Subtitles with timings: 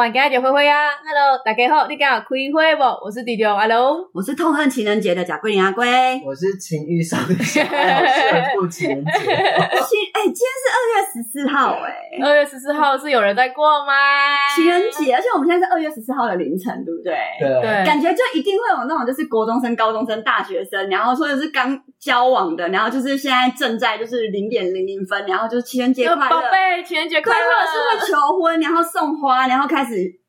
[0.00, 2.84] 欢迎收听台湾家姐灰灰啊！Hello，大家好，你敢有开会不？
[3.04, 5.84] 我是弟弟，Hello，我是痛恨情人节的贾桂林阿龟，
[6.24, 9.10] 我是情欲上的小孩，好适合过情人节。
[9.18, 13.92] 情哎，今天是二月十四号哎，二月十四号是有人在过吗？
[14.54, 17.12] 情人节，而且我们现在是二月十四号的凌晨，对不对？
[17.40, 30.20] 对，对，感觉就一定会有那种就是国中生、高中生、大学生，然后说的是刚交往的，然后就是现在正在就是零点零零分，然后就是情人节快乐，宝贝，情人节快乐，或者是会求婚，然后送花，然后开始，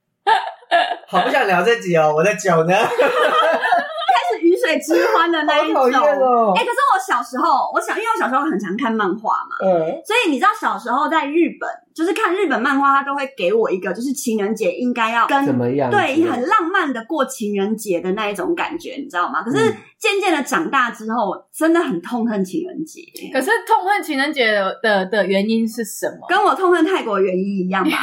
[1.07, 2.73] 好不想聊这集哦，我的脚呢。
[4.11, 15.89] 开始鱼水之欢的那一种，哎、哦欸，可是我小时候，我小，因为我小时候很常看漫画嘛，嗯，所以你知道小时候在日本，就是看日本漫画，他都会给我一个，就是情人节应该要跟怎么样？
[15.89, 19.41] 对，很浪漫的过情人节的那一种感觉，你知道吗？
[19.43, 23.01] 可是渐渐的长大之后，真的很痛恨情人节。
[23.33, 26.27] 可是痛恨情人节的的的原因是什么？
[26.27, 27.89] 跟我痛恨泰国的原因一样吧。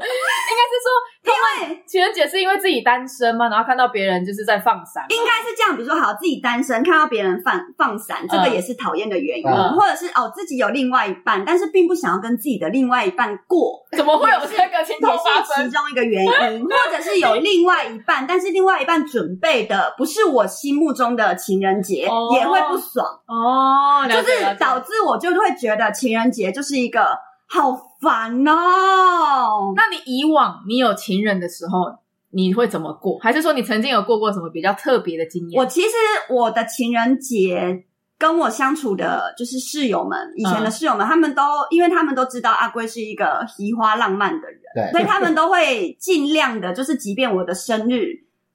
[0.00, 0.88] 应该是说，
[1.24, 1.30] 因
[1.74, 5.76] 为情人节是因为自己单身嘛，然后看到别人就是在放闪，应该是这样。
[5.76, 15.64] 比如说，好，自己单身看到别人放放闪，这个也是讨厌的原因，嗯、或者是哦，自己有另外一半，但是并不想要跟自己的另外一半过，怎么会有这个情况发生？
[15.64, 27.18] 其中一个原因，或者是有另外一半，但是另外一半准备的不是我心目中的情人节，哦、也会不爽哦，就是导致我就会觉得情人节就是一个。
[27.52, 29.72] 好烦哦！
[29.74, 31.92] 那你以往你有情人的时候，
[32.30, 33.18] 你会怎么过？
[33.18, 35.60] 还是说你曾经有过过什么比较特别的经验？
[35.60, 35.88] 我其实
[36.30, 37.84] 我的情人节
[38.18, 48.06] 跟我相处的就是室友们，以前的室友们，嗯、他们都因为他们都知道阿贵是一个移花浪漫的人，对，所以他们都会尽量的，就是即便我的生日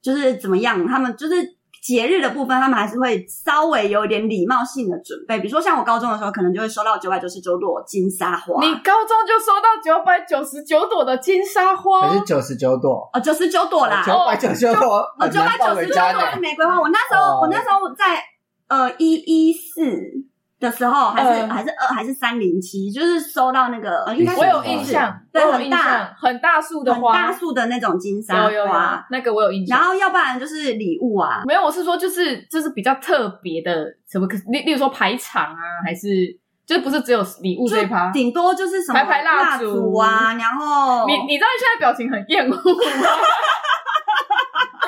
[0.01, 1.55] 就是怎么样，他们就是。
[1.85, 8.59] 节日的部分，他们还是会稍微有一点礼貌性的准备，比如说像我高中的时候，可能就会收到九百九十九朵金沙花。
[8.65, 12.09] 你高中就收到九百九十九朵的金沙花？
[12.09, 13.07] 可是九十九朵？
[13.13, 16.81] 哦，九十九朵啦，九百九十九朵，哦，九百九十九朵是玫瑰花。
[16.81, 18.23] 我那时候，哦、我那时候在
[18.67, 20.25] 呃一一四。
[20.59, 28.73] 的时候还是、呃、还是二还是三零七，就是收到那个，呃、应该是我有印象，对，很大很大束的花，很大束的那种金沙花，有有有
[29.11, 29.77] 那个我有印象。
[29.77, 36.07] 然后要不然就是礼物啊，没有，我是说就是就是比较特别的什么，例例如说排场啊，还是
[36.65, 42.61] 就不是只有礼物这一趴，顶多就是什么排排蜡烛啊，然后你你知道你现在表情很厌恶吗？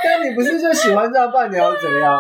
[0.04, 2.18] 但你不是就喜欢这样办，你要怎样？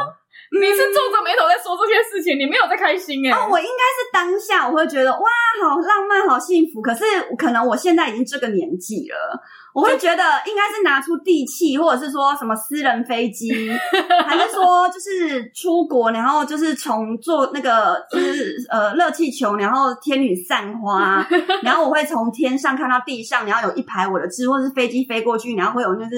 [0.49, 3.37] 你是皱着眉头在说这些事情，你没有在开心哎、欸。
[3.37, 5.27] 哦，我应该是当下我会觉得哇，
[5.61, 6.81] 好浪漫，好幸福。
[6.81, 7.03] 可是
[7.37, 9.39] 可能我现在已经这个年纪了，
[9.73, 13.51] 我会觉得应该是拿出地契，或者是说什么私人飞机，
[14.25, 21.27] 还是说就是出国，然后就是从坐那个就是呃热气球，然后天女散花，
[21.61, 26.11] 然后我会从天上看到地上，然后有一排我的字，或者是飞机飞过去，然后会有就是。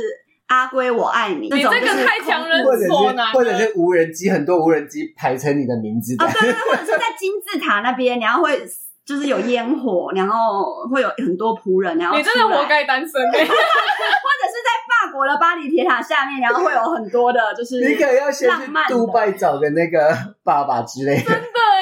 [0.50, 1.48] 阿龟，我爱你。
[1.50, 6.16] 你这个太强人所难，或者是无人机，很多无人机排成你的名字。
[6.18, 8.60] 啊，对对对，或者是在金字塔那边，然后会
[9.06, 13.10] 就是有烟火，然后会有很多仆人，然后你真的活该单身。
[13.32, 21.32] 或者是在法国的巴黎铁塔下面，然后会有很多的，就是你可能要先去杜拜找个那个爸爸之类的。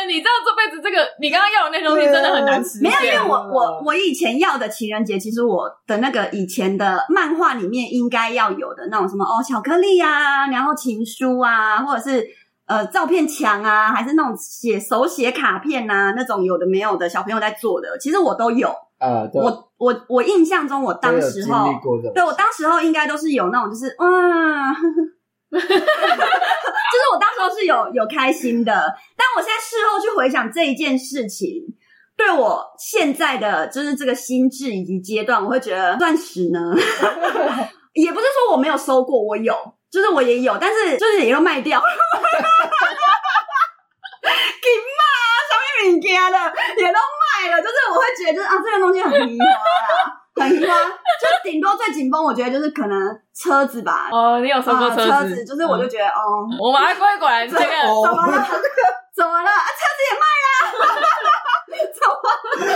[0.08, 2.82] 你知道这辈子这个你刚刚要的那东西真的很难实现。
[2.82, 12.26] 没有，因为我我我以前要的情人节，其实我的那个以前的漫画里面应该要有的那种什么哦，巧克力啊，然后情书啊，或者是
[12.66, 18.74] 呃照片墙啊，还是那种写手写卡片啊，那种有的没有的小朋友在做的，其实我都有。
[19.00, 21.68] 呃，对我我我印象中，我当时候
[22.16, 24.76] 对我当时候应该都是有那种就是哇。
[26.92, 28.72] 就是我当时候是有有开心的，
[29.16, 31.64] 但我现在事后去回想这一件事情，
[32.16, 36.60] 对我现在的就是这个心智以及阶段，我会觉得钻石呢，
[37.94, 39.54] 也不是说我没有收过，我有，
[39.92, 41.82] 就是我也有，但是就是也都卖掉，
[44.22, 44.68] 给
[44.98, 45.02] 骂
[45.50, 45.52] 上
[45.84, 46.38] 面物件的
[46.78, 50.27] 也都卖了，就是我会觉得就是啊，这个东西很迷花啦。
[50.40, 50.76] 很夸，
[51.20, 52.98] 就顶多最紧绷，我觉得就是可能
[53.36, 54.10] 车子吧。
[54.12, 55.08] 哦，你有收过车子？
[55.10, 58.46] 车子就是，我就觉得哦，我们还乖乖这个 怎么了？
[58.50, 58.76] 这个
[59.16, 59.50] 怎么了？
[59.50, 60.50] 啊，车子也卖了，
[61.94, 62.12] 怎么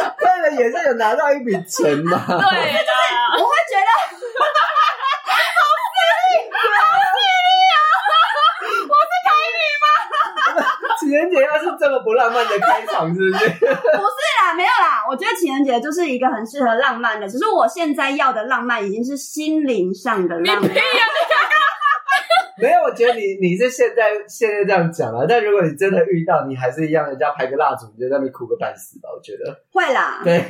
[0.01, 0.15] 了？
[0.23, 2.17] 卖了也是有拿到一笔钱嘛。
[2.27, 3.03] 对，就是
[3.37, 3.89] 我会觉得，
[4.41, 7.15] 好势利，好势
[7.45, 7.77] 利啊！
[8.89, 9.85] 我是台女吗？
[11.11, 13.49] 情人节要是这么不浪漫的开场，是不是？
[13.59, 13.67] 不是
[14.39, 14.55] 啦。
[14.55, 20.71] 没有啦，我觉得情人节就是一个很适合浪漫的，只是我现在要的浪漫已经是心灵上的浪漫。
[22.59, 29.09] 没有，我觉得你你是现在现在这样讲啊，但如果你真的遇到，你还是一样，人家排个蜡烛，你就在那边哭个半死吧。
[29.15, 30.43] 我觉得会啦，对，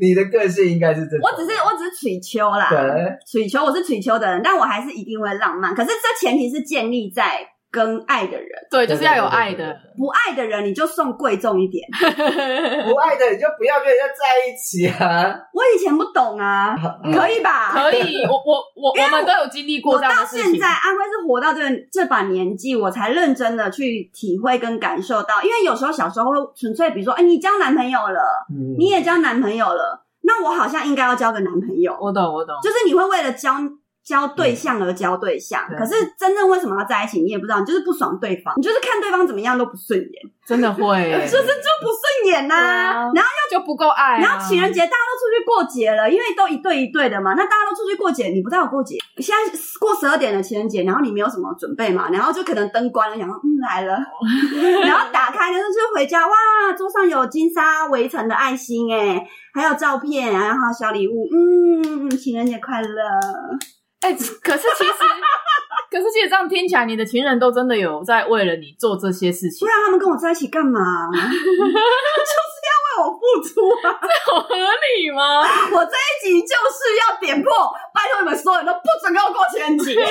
[0.00, 1.20] 你的个性应该是这种。
[1.22, 5.74] 我只是我只是取秋啦，对，取秋，我是取秋的人，但我还是一定会浪漫。
[5.74, 7.51] 可是这前提是建立在。
[7.72, 9.74] 跟爱的人，对，就是要有爱的。
[9.96, 11.82] 不爱的人，你就送贵重一点。
[11.90, 15.34] 不爱的，你就不要跟人家在一起啊！
[15.54, 16.76] 我以前不懂啊，
[17.14, 17.72] 可以吧？
[17.72, 20.40] 可以，我我我我们都有经历过这样的事情。
[20.40, 21.60] 我到现在，安徽是活到这
[21.90, 25.42] 这把年纪，我才认真的去体会跟感受到。
[25.42, 31.96] 因为有时候小时候会纯粹，比如说，哎，你交男朋友了，嗯、你也交男朋友了，那我好像应该要交个男朋友。
[31.98, 33.54] 我懂，我懂，就是你会为了交。
[34.04, 40.10] 交对象而交对象，嗯、可是真正为什么要在一起，你也不知道，你就是不爽对方，你就是看对方怎么样都不顺眼，
[40.46, 40.82] 真的会，
[41.30, 42.92] 就是就不顺眼呐、啊。
[43.14, 53.96] 然后又就不够爱、啊，然后情人节大家都出去过节了，因为都一对一对的嘛，那大家都出去过节，你不知道有过节，现在过十二点的情人节，然后你没有什么准备嘛，然后就可能灯关了，然后嗯来了，
[54.82, 55.64] 然后打开就是
[55.94, 56.34] 回家，哇，
[56.76, 59.22] 桌上有金沙围成的爱心诶，
[59.54, 62.98] 还有照片，然后小礼物，嗯，情人节快乐。
[64.02, 64.92] 哎、欸，可是其实，
[65.90, 70.80] 可是其实这样听起来，你的情人都真的有在为了你做这些事情，不然他们跟我在一起干嘛？
[71.12, 75.40] 就是要为我付出啊， 这合理吗？
[75.72, 77.50] 我这一集就是要点破，
[77.94, 80.04] 拜托你们所有人都不准给我过情人节。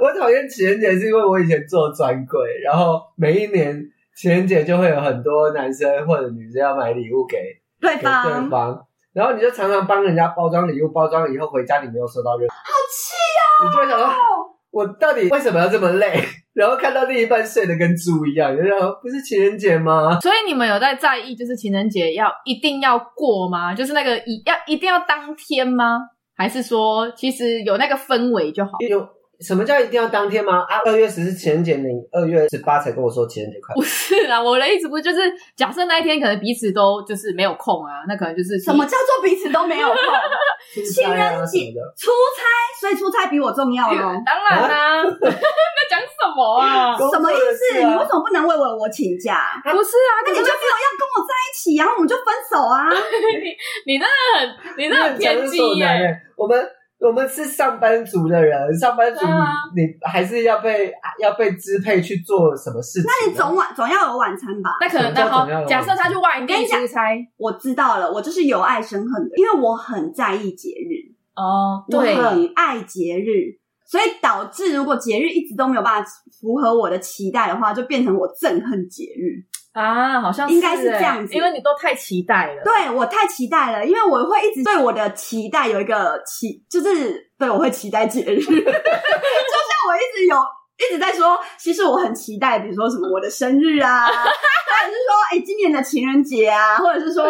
[0.00, 3.82] 我讨厌情人节是因为我以前做专柜，然后每一年
[4.14, 7.38] 情人节就会有很多男生或者女生要买礼物给
[7.80, 8.24] 对方。
[8.24, 13.14] 对方然后你就常常帮人家包装礼物，包装了以后回家你没有收到任何，好气
[13.60, 13.66] 哦！
[13.66, 14.08] 你就会想说，
[14.70, 16.22] 我到底为什么要这么累？
[16.54, 20.18] 然后看到另一半睡得跟猪一样，就想说不是情人节吗？
[20.20, 23.74] 所以你们有在在意，就是情人节要一定要过吗？
[23.74, 25.98] 就是那个一要一定要当天吗？
[26.36, 28.72] 还是说其实有那个氛围就好？
[28.88, 29.08] 有。
[29.42, 30.60] 什么叫一定要当天吗？
[30.68, 33.80] 啊，二月十是情人节，你二月十八才跟我说情人节快乐。
[33.80, 35.18] 不是啊，我的意思不是就是
[35.56, 39.98] 假设那一天可能彼此都就是没有空啊，那可能就是什么叫做彼此都没有空？
[40.72, 44.14] 情人节出差，所以出差比我重要咯。
[44.24, 46.96] 当然啦， 那讲什么啊？
[46.96, 47.78] 什么意思？
[47.78, 49.60] 你为什么不能为我我请假？
[49.64, 52.88] 不是啊，那你就没有要跟我在一起，然后我们就分手啊？
[52.88, 56.16] 你你真的很你真的很偏激耶！
[56.36, 56.66] 我们。
[57.02, 63.04] 我们是上班族的人，上班族你、啊、你还是要被要被支配去做什么事情？
[63.04, 64.70] 那你总晚总要有晚餐吧？
[64.80, 76.08] 那可能那好，假设他去外地出差，我知道了，我就是有爱生恨的，因为我很在意节日哦，对，我很爱节日，所以导致如果节日一直都没有办法
[76.40, 79.42] 符合我的期待的话，就变成我憎恨节日。
[79.72, 82.62] 啊，好像是应该是这样子，因为你都太期待了。
[82.62, 88.62] 对，我太期待了，因为我会一直对我的期待有一个期，就是对我会期待节日， 就像
[89.88, 90.36] 我一直有
[90.76, 97.24] 一直在说，其实我很期待，比如说什么我的生日啊， 或者是说哎、欸、今年的情人节啊，或者是说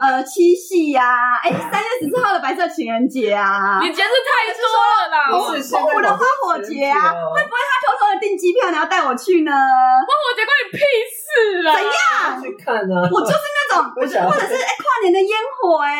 [0.00, 4.62] 呃七夕呀、啊，哎三月十四号的白色情人节啊，你节日太多
[4.96, 5.42] 了啦，澎
[5.88, 9.50] 湖的花火节啊，会不会他偷偷的订机票，然后带我去呢？
[9.52, 11.21] 花火节关你屁事！
[11.32, 12.42] 是啊，怎样？
[12.42, 13.08] 去看啊！
[13.10, 13.34] 我就是
[13.70, 15.90] 那种，或者是哎、欸，跨年的烟火、欸，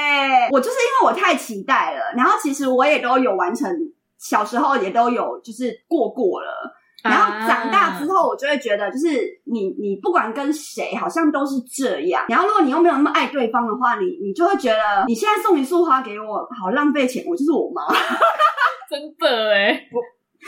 [0.44, 2.00] 哎，我就是因为我太期待了。
[2.16, 3.70] 然后其实我也都有完成，
[4.18, 6.48] 小时候也都有就是过过了。
[7.02, 9.08] 然后长大之后，我就会觉得，就是
[9.44, 12.24] 你你不管跟谁，好像都是这样。
[12.28, 17.82] 然后如果你又没有那么爱对方的话，你你就会觉得，你现在送一束花给我，好浪费钱，我就是我妈。
[18.88, 19.88] 真的哎、欸，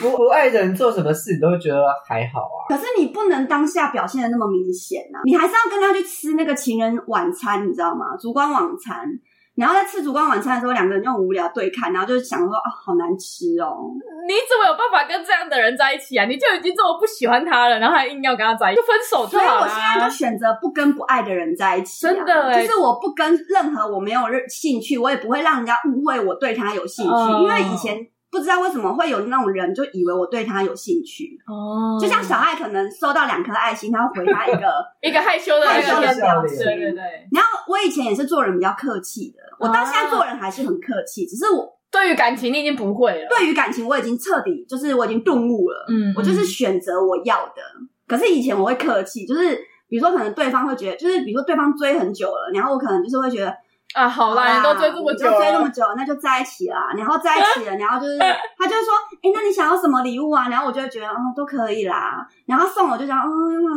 [0.01, 0.11] 不。
[0.11, 2.69] 不不爱的人做什么事，你都会觉得还好啊。
[2.69, 8.17] 可是你不能当下表现的那么明显啊，你还是要跟他去吃那个情人晚餐，你知道吗？
[8.19, 9.09] 烛光晚餐。
[9.55, 13.87] 然后在吃烛光晚餐的时候，两个人就无聊对看，然后就想说啊，好难吃哦。
[14.27, 16.25] 你怎么有办法跟这样的人在一起啊？
[16.25, 19.69] 你就已经这么不喜欢他了，然后还硬要跟他在一起，就分手就好了。
[19.69, 22.11] 所以我现在就选择不跟不爱的人在一起啊。
[22.11, 27.97] 真的欸，就是我不跟任何我没有兴趣，我也不会让人家误会我对他有兴趣，哦，因为以前。
[28.35, 31.97] 不知道为什么会有那种人，就以为我对他有兴趣哦。
[32.00, 34.67] 就像小爱可能收到两颗爱心，他会回他一个
[35.00, 37.03] 一个害羞的害羞的表情，对对对。
[37.31, 43.29] 然后我以前也是做人比较客气的，我到现在做人还是很客气，只是我对于感情你已经不会了。
[43.31, 47.62] 对于感情我已经彻底就是我已经顿悟了，嗯，我就是选择我要的。
[48.09, 49.57] 可是以前我会客气，就是
[49.88, 53.55] 比如说可能对方会觉得，就是比如说对方追很久了，然后我可能就是会觉得。
[53.95, 56.93] 啊，好啦，你都追这么久，追那么久，那就在一起啦。
[56.97, 60.49] 然后在一起了， 然后就是他就说，哎，那你想要什么礼物啊？
[60.49, 62.27] 然后我就会觉得，哦，都可以啦。
[62.45, 63.25] 然后送我就讲，哦，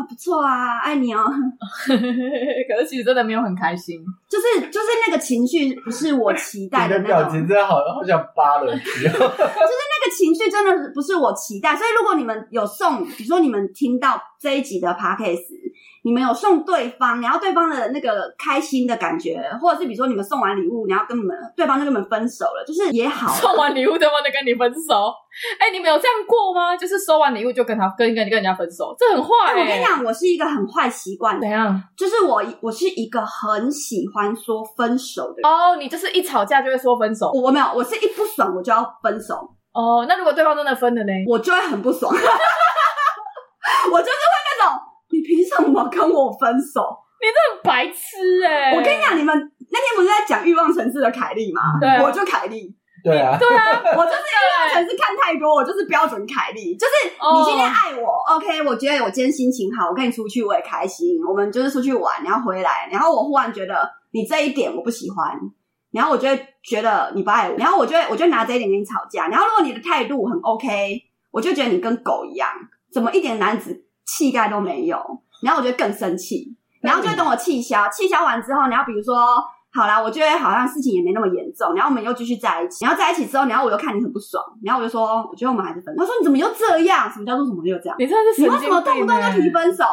[0.10, 1.24] 不错啊，爱你哦。
[1.88, 7.18] 可是其实真的没有很开心，就是就是那个情绪不是我期待的那种。
[7.20, 11.76] 表情真的好好像扒了， 就是那个情绪真的不是我期待。
[11.76, 15.67] 所以如果你们有送，比如说你们听到这一集的 podcast。
[16.08, 23.28] 你们有送对方，然后对方的那个开心的感觉，或者是比如说你们送完礼物，然后跟你们对方就跟你们分手了，就是也好。
[23.34, 25.12] 送完礼物对方就跟你分手，
[25.60, 26.78] 哎，你们有这样过吗？
[26.78, 29.60] 就是收完礼物就跟他跟跟跟人家分手，这很坏、欸。
[29.60, 31.38] 我跟你讲，我是一个很坏习惯。
[31.42, 31.78] 怎样？
[31.98, 35.52] 就是我我是一个很喜欢说分手的人。
[35.52, 37.30] 哦，你就是一吵架就会说分手。
[37.34, 39.36] 我没有，我是一不爽我就要分手。
[39.74, 41.12] 哦，那如果对方真的分了呢？
[41.28, 42.10] 我就会很不爽。
[42.16, 44.87] 我就是会那种。
[45.18, 46.86] 你凭什么跟我分手？
[47.20, 48.78] 你这很白痴哎、欸！
[48.78, 49.36] 我跟你讲，你们
[49.72, 51.62] 那天不是在讲《欲望城市》的凯莉吗？
[51.82, 52.72] 对、啊，我就凯莉。
[53.04, 56.76] 对啊，对啊， 我就是《欲望城市》看太多，我就是标准凯莉。
[56.76, 58.62] 就是你今天爱我、oh.，OK？
[58.68, 61.18] 我觉得我今天心情好，我跟你出去我也开心。
[61.28, 65.34] 我们就是出去玩，然后回来，然后我忽然觉得你这一点我不喜欢，
[65.92, 69.28] 然后我就会觉得你不爱我，然后我就会我就拿这一点跟你吵架。
[69.28, 72.50] 然后如果你的态度很 OK，我就觉得你跟狗一样，
[72.94, 74.98] 怎么一点男子气概都没有？
[75.44, 79.16] 然后我就更生气，然后就会等我气消，气消完之后，然后比如说，
[79.72, 86.00] 好啦，我觉得好像事情也没那么严重，然后我们又继续在一起，然后在一起之后，然后我又看你很不爽，然后我就说，我觉得我们还是分手。
[86.00, 87.08] 他说你怎么又这样？
[87.12, 87.96] 什么叫做什么又这样？
[88.00, 89.84] 你这是你为什么动不动就提分手？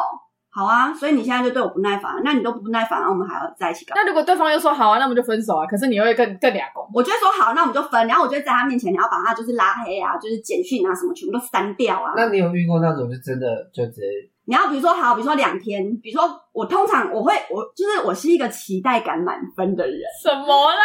[0.55, 3.93] 好啊，所以你现在就对我不耐烦，那你都不耐烦，然后我们还要在一起搞？
[3.93, 12.13] 那如果对方又说好啊，那我们就分手啊，可是你又会更更俩公，我就会说好，那我们就分，然后我就会在他面前，然后把他就是拉黑啊，就是简讯啊什么全部都删掉啊。
[12.15, 14.01] 那你有遇过那种就真的就直接？
[14.47, 19.99] 你要比如说好，比如说两天，比如说我通常我会我就是我是一个期待感满分的人。
[20.21, 20.81] 什么啦？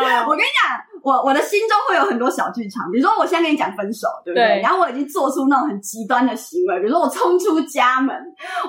[0.00, 2.90] 就是 我跟你讲，我我的心中会有很多小剧场。
[2.92, 4.46] 比如说我现在跟你讲分手，对不对？
[4.46, 4.60] 对。
[4.62, 8.14] 然后我已经做出那种很极端的行为，比如说我冲出家门，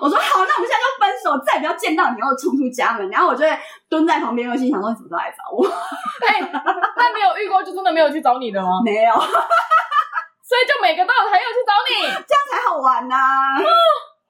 [0.01, 3.07] 我说好，那我们现在就分手，再也不要见到你，然后冲出家门。
[3.09, 5.61] 然后我就会蹲在旁边，我心想说你怎么都来找我？
[6.25, 6.51] 哎、欸，
[6.97, 8.81] 那没有遇过就真的没有去找你的吗？
[8.83, 9.13] 没有，
[10.41, 13.61] 所以就每个都有朋友去找你，这样才好玩呐、啊。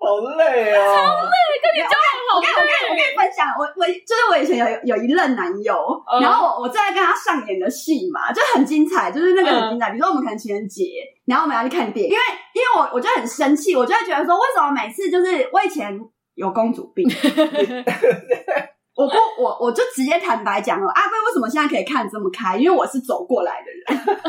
[0.05, 0.95] 好累啊、哦！
[0.95, 2.47] 超累，跟你交往好累。
[2.55, 5.73] 我跟你我跟你分享，我我就是我以前有有一任男友，
[6.11, 9.89] 嗯、然后我我正在跟他上演的戏嘛，就很精彩，就是那个很精彩。
[9.89, 10.83] 嗯、比如说我们可能情人节，
[11.25, 15.97] 然后我们要去看电影，因为因为我我就很生气，我就会觉得说，为什么每次就是我以前
[16.35, 17.07] 有公主病，
[18.95, 22.57] 我不我我就直接坦白讲了，阿贵为什么现在可以看这么开？
[22.57, 24.17] 因为我是走过来的人。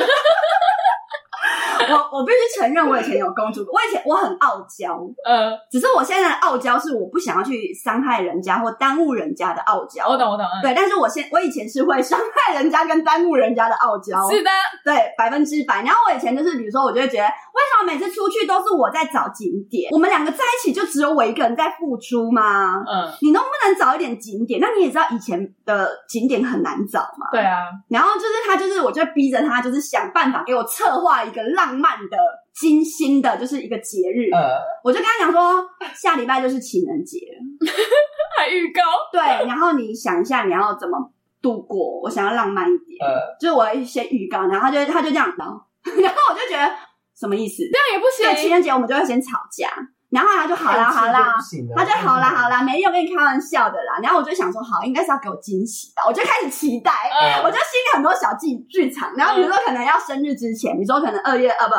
[1.90, 10.08] 我我必须承认，我以前有公主，我以前我很傲娇，呃，只是我现在的傲娇是我不想要去伤害人家或耽误人家的傲娇。
[10.08, 10.44] 我懂，我懂。
[10.62, 14.28] 对，但是我现我以前是会伤害人家跟耽误人家的傲娇。
[14.30, 14.50] 是的，
[14.84, 15.82] 对，百分之百。
[15.82, 19.90] 然后我以前就是，比如说，我就会觉得，为什么每次出去都是我在找景点？
[19.92, 22.76] 我们两个在一起就只有我一个人在付出吗？
[22.86, 24.60] 嗯，你能不能找一点景点？
[24.60, 27.28] 那你也知道以前的景点很难找嘛。
[27.30, 27.58] 对啊。
[27.88, 31.74] 然后就是他，就是我就逼着他，就是想办法给我策划一个浪。
[31.74, 32.16] 漫的、
[32.54, 34.30] 精心的，就是一个节日。
[34.30, 37.18] 呃，我就跟他讲说，下礼拜就是情人节，
[38.38, 38.80] 还预告。
[39.12, 40.96] 对，然后你想一下，你要怎么
[41.42, 42.00] 度过？
[42.00, 45.60] 我想要浪漫一点，呃，就是我一些预告，然后他就他就这样，然后
[46.00, 46.72] 然后我就觉得
[47.14, 47.64] 什么意思？
[47.64, 48.24] 这样也不行。
[48.24, 49.68] 对，情人节我们就会先吵架，
[50.14, 51.35] 然后他就好啦好啦，
[51.75, 53.99] 他就好啦好啦，没有跟你开玩笑的啦。
[54.00, 59.12] 然后我就想说，好，应该是要给我惊喜的，我就开始期待，呃、我就心里很多小剧剧场。
[59.16, 61.75] 然后比如说可能要生日之前，比如说可能二月呃不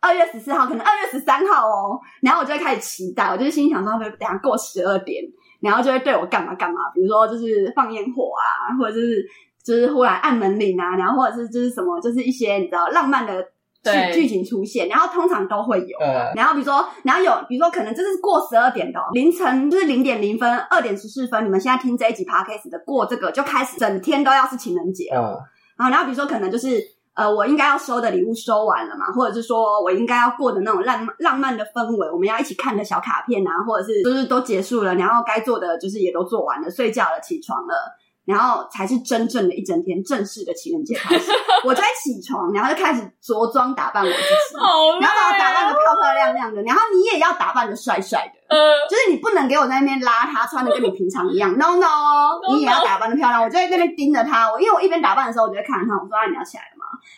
[0.00, 5.24] 二月十四号，可能二月十三号哦，然后我就会开始期待，我就心里想说，会不会等下过十二点，
[5.60, 9.26] 然后就会对我干嘛干嘛，比如说就是放烟火啊，或者就是
[9.64, 13.44] 就是忽然按门铃啊，然后或者是就是什么，就是一些你知道浪漫的。
[13.82, 25.40] 剧剧情出现，然后通常都会有，呃、然后比如说，然后有，比如说可能就是过十二点的、哦、凌晨，就是零点零分，二点十四分，你们现在听这一集 podcast 的过这个就开始，整天都要是情人节了。
[25.76, 26.78] 然后、呃，然后比如说可能就是
[27.14, 37.74] 呃，我应该要收的礼物收完了嘛，或者是说我应该要过的那种浪浪漫的氛围，我们要一起看的小卡片啊，或者是就是都结束了，然后该做的就是也都做完了，睡觉了，起床了。
[38.24, 41.30] 然后才是真正的一整天正式的情人节开始。
[41.64, 46.62] 我在起床，然后就开始着装打扮我自己，哦、然后把我打扮的漂漂亮亮的。
[46.62, 51.52] 然后你也要打扮的帅帅的，呃，就是你不能给我在那边邋遢，穿的跟你平常一样。
[51.58, 52.40] No No.
[52.54, 53.42] 你也要打扮的漂亮。
[53.42, 56.69] 我就在那边盯着他，我因为我一边打扮的时候，我就会看着他，我说：“啊，你要起来了吗？”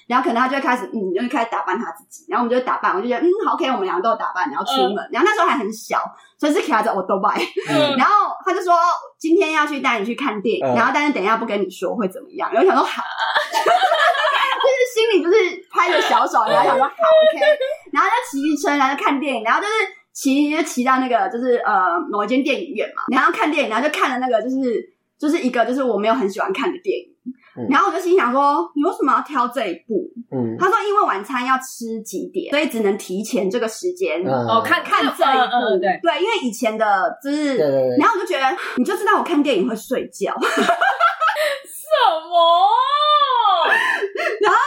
[0.07, 6.01] 然后可能他就会开始，嗯，就会开始打扮他自己，然后我们就会打扮，我就觉得，嗯，好，OK，我们两个都有打扮，然后出门，嗯、然后那时候还很小，
[6.39, 8.75] 所以是开着我兜拜，嗯、 然后他就说
[9.19, 13.03] 今天要去带你去看电影，嗯、然后但是等一下不跟你说会怎么样， 然后想说好，
[13.53, 17.41] 就是心里就是拍着小手，然后想说好，OK，
[17.93, 19.73] 然后就骑车，然后就看电影，然后就是
[20.13, 27.12] 骑就骑到那个就是呃某一间电影院嘛，然后看电影，然后就看了那个就是就是一个就是我没有很喜欢看的电影。
[27.57, 30.11] 嗯、然后我就心想说，你为什么要挑这一步？
[30.31, 35.57] 嗯，他说因为晚餐要吃几点，所以只能提前这个时间、嗯、哦看看这一部。
[35.57, 36.87] 嗯嗯、对对，因为以前的
[37.23, 37.57] 就是，
[37.99, 38.45] 然后我就觉得，
[38.77, 40.35] 你就知道我看电影会睡觉。
[41.93, 42.69] 什么？
[44.41, 44.59] 然后，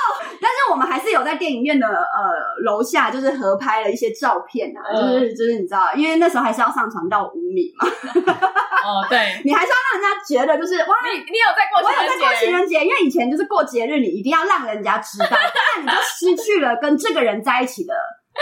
[0.41, 7.87] 但是我们还是有在电影院的呃楼下，就是合拍了一些照片啊，嗯、就是就是你知道，因为那时候还是要上传到五米嘛。
[7.87, 17.93] 哦，对， 你还是要让人家觉得就是哇，你你有在过，我有在过情人节，因为以前就是过节日，你一定要让人家知道， 不然你就失去了跟这个人在一起的。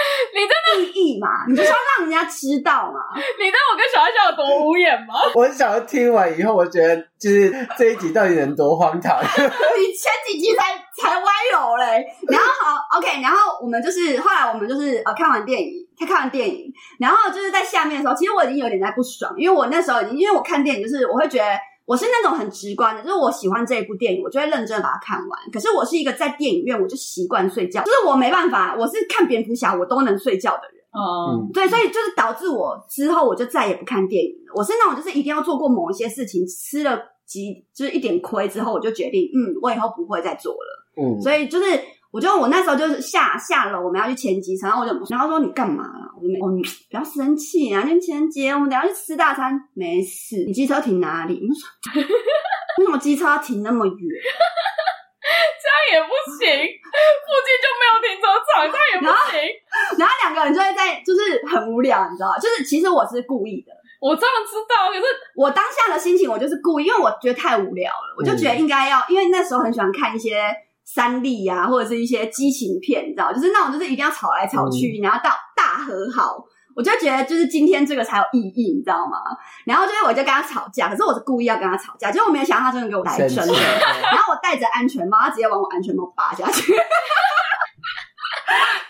[0.33, 0.53] 你真
[0.85, 1.27] 的意义嘛？
[1.47, 2.99] 你就是要让人家知道嘛？
[3.39, 5.15] 你知道我跟小艾笑有多无眼吗？
[5.35, 9.19] 我想要听完以后，我觉得就是这一集到底能多荒唐？
[9.21, 12.05] 你前几集才才歪楼嘞。
[12.27, 21.45] 然后好，OK，然后我们就是后来我们就是呃看完电影，他看完电影，然后就是在下面的时候，其实我已经有点在不爽，因为我那时候已经因为我看电影就是我会觉得。
[21.93, 25.39] 我是那种很直观的，就是我喜欢这一部电影，我就会认真的把它看完。
[25.51, 30.83] 可是我是一个在电影院我就习惯睡觉，就是我没办法，我是看蝙蝠侠我都能睡觉的人。
[30.91, 34.53] 嗯，对，所以就是导致我之后我就再也不看电影了。
[34.55, 40.85] 我是那种就是一定要做过某一些事情，吃了几就是一点亏之后，我就决定，嗯，我以后不会再做了。
[40.97, 41.65] 嗯，所以就是。
[42.13, 46.13] 我就我那时候就是下下楼，我们要去前机场，然后我就然后说，你干嘛啦？
[46.15, 47.81] 我就没，我不要生气啊！
[47.81, 50.43] 今天情人节，我们等下去吃大餐，没事。
[50.45, 51.41] 你机车停哪里？
[51.41, 52.03] 我说
[52.77, 53.97] 为什么机车要停那么远？
[53.97, 59.41] 这样也不行，附近就没有停车场，这样也不行。
[59.97, 62.37] 然后，两个人就会在，就是很无聊，你知道？
[62.39, 64.91] 就是其实我是故意的，我这样知道。
[64.93, 65.03] 可是
[65.35, 70.37] 我当下的心情，我就是故意，因为我觉得太无聊了，我就觉得应该要，因为那时候很喜欢看一些。
[70.85, 76.37] 三立呀、啊，或者是一些激情片，你知道，就是那种就是一定要吵来吵去，嗯、然后到大和好，
[76.75, 79.17] 我就觉得就是今天这个才有意义，你知道吗？
[79.65, 83.45] 然后就是我就跟他吵架，可是我是故意要跟他吵架，结果我没有想到他真的给我来真的，
[84.11, 86.85] 然后我戴着安全帽，他直接往我安全帽扒下去，看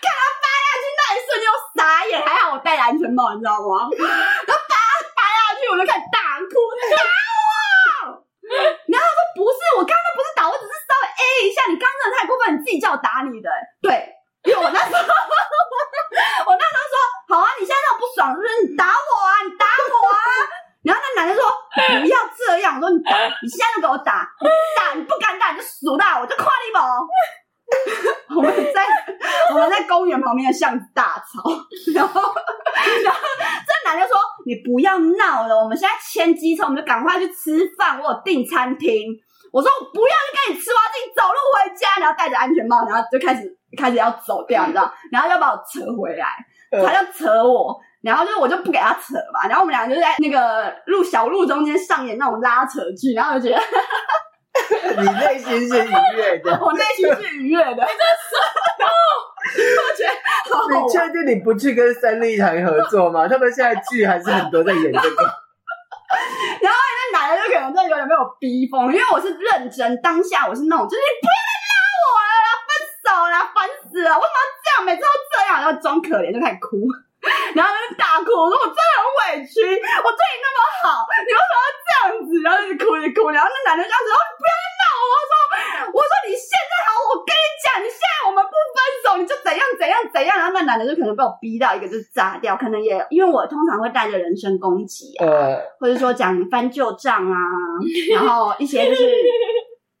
[0.02, 0.84] 他扒下去？
[0.98, 3.88] 那一瞬间我傻眼，还好我戴着安全帽，你知道吗？
[3.96, 4.74] 然后扒
[5.16, 6.52] 扒下去，我就开始大哭，
[6.90, 8.20] 打我！
[8.92, 10.84] 然后他说不是，我刚刚不是打，我只是。
[11.14, 14.08] A 一下，你刚刚真的太过分，你自己叫我打你的、欸，对，
[14.44, 16.96] 因为我那时候，我那时候说，
[17.28, 18.70] 好啊，你现在让我不爽，是不是？
[18.70, 20.18] 你打我啊，你打我啊！
[20.84, 21.48] 然后那男的说，
[22.00, 24.28] 不要这样，我说你打，你现在就给我打，
[24.76, 26.80] 打，你不敢打你就数大，我就夸你宝。
[28.36, 28.84] 我们在
[29.50, 31.42] 我们在公园旁边的巷子大吵，
[31.94, 33.20] 然后然后
[33.66, 39.08] 这男的说，你不要闹了，我们现在牵机车，我们就赶快去吃饭，我有订餐厅。
[39.54, 43.42] 我说我不要就跟你吃，我要自己走路回家，然后戴着安全帽，然后就开始
[43.78, 44.92] 开始要走掉，你知道？
[45.12, 46.26] 然后就把我扯回来，
[46.84, 53.62] 他就扯我，然后就我就不给他扯嘛，然后我们俩就在那个路小路中间上演那种拉扯剧，然后就觉得
[55.00, 58.34] 你内心是愉悦的， 我内心是愉悦的，你真是
[58.82, 58.90] 哦，
[59.54, 60.10] 我觉得
[60.50, 63.28] 好好，你确定你不去跟三立台合作吗？
[63.28, 65.44] 他们现在剧还是很多在演这个。
[66.60, 66.78] 然后
[67.12, 72.70] 那男的就可能真的有点被我逼疯，因为我是认真，当下我是那种，就是你不要再拉我了，分
[73.02, 74.86] 手了，烦死了，为什么要这样？
[74.86, 76.78] 每次都这样，然后装可怜就开始哭，
[77.58, 82.30] 然后就大哭，我说我真的很委屈，我对你那么好，你为什么要这样子？
[82.46, 85.34] 然后就哭一哭，然后那男的这样子，哦，你不要再闹我，我说
[85.90, 87.23] 我说你现在好，我
[87.74, 95.26] 你讲，你现在我们不分手，你就怎样怎样怎样，然后那男的就可能被我逼到一个就是炸掉，可能也因为我通常会带着人身攻击啊，
[95.80, 97.36] 或者说讲翻旧账啊，
[98.12, 99.12] 然后一些就是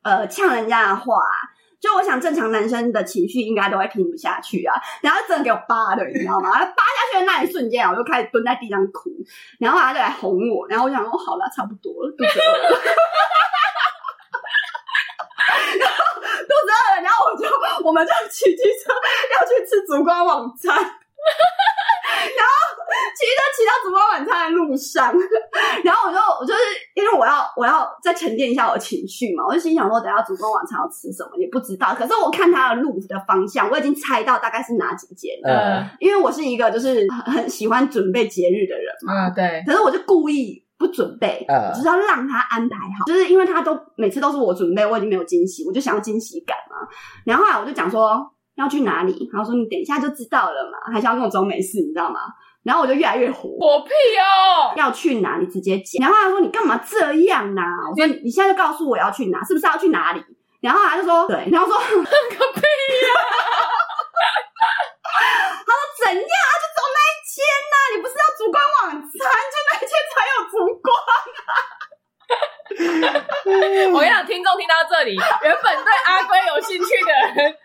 [0.02, 1.16] 呃呛人家的话，
[1.80, 6.50] 就我想正常男生的情绪应该都会听不下去啊，然后真的给我扒的，你知道吗？
[6.50, 9.10] 扒下去的那一瞬间，我就开始蹲在地上哭，
[9.58, 12.80] 然后他就来哄我，然后我想说好了，差不多了，肚子饿了。
[15.74, 17.26] 然后肚子饿了，然后
[17.82, 18.92] 我们就骑机车
[19.32, 22.52] 要去吃烛光晚餐，然后
[23.16, 25.12] 骑车骑到烛光晚餐的路上，
[25.82, 26.60] 然后我就我就是
[26.94, 40.63] 因为我要我要再沉淀一下我的情绪嘛，我就心想说等下烛光晚餐要吃什么也不知道，可是我看他的路的方向，我已经猜到大概是哪几间了，嗯，因为我是一个就是很喜欢准备节日的人嘛，嗯，对，可是我就故意。
[40.84, 46.76] 不准备，只是要让他安排好，就是因为他都每次都是我准备，我已经没有惊喜，我就想要惊喜感嘛。
[47.24, 48.20] 然后后来我就讲说
[48.56, 52.20] 要去哪里，然后说你等一下就知道了嘛，还想要跟我装没事，你知道吗？
[52.62, 54.72] 然后我就越来越火，火屁哦！
[54.76, 56.06] 要去哪里直接讲。
[56.06, 57.88] 然后他说你干嘛这样呢、啊？
[57.90, 60.22] 我说你现在就告诉我要去哪，是不是要去哪里？
[60.60, 62.04] 然后他就说对，然后说 个屁呀、
[65.04, 65.12] 啊！
[65.64, 66.64] 他说怎样就
[67.34, 67.76] 走那一间呐、啊？
[67.94, 69.10] 你不是要烛光晚餐，
[69.50, 70.94] 就那一间才有烛光
[71.44, 71.52] 啊！
[73.92, 77.56] 我跟你讲，听众听到这里，原本对阿龟有兴趣的人，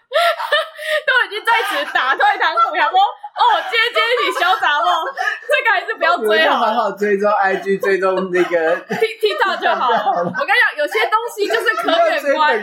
[1.06, 3.00] 都已经在此打退堂鼓，想说。
[3.40, 5.08] 哦，今天今天你潇洒哦，
[5.48, 10.12] 这个还是不要追好，好好追踪 IG，追踪那个 TikTok 就 好了。
[10.18, 12.60] 我跟你讲，有些东西就是可远观，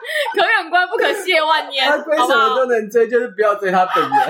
[0.34, 1.86] 可远观不可亵玩焉。
[1.86, 4.10] 他龟什么都能追，就是不要追他本人。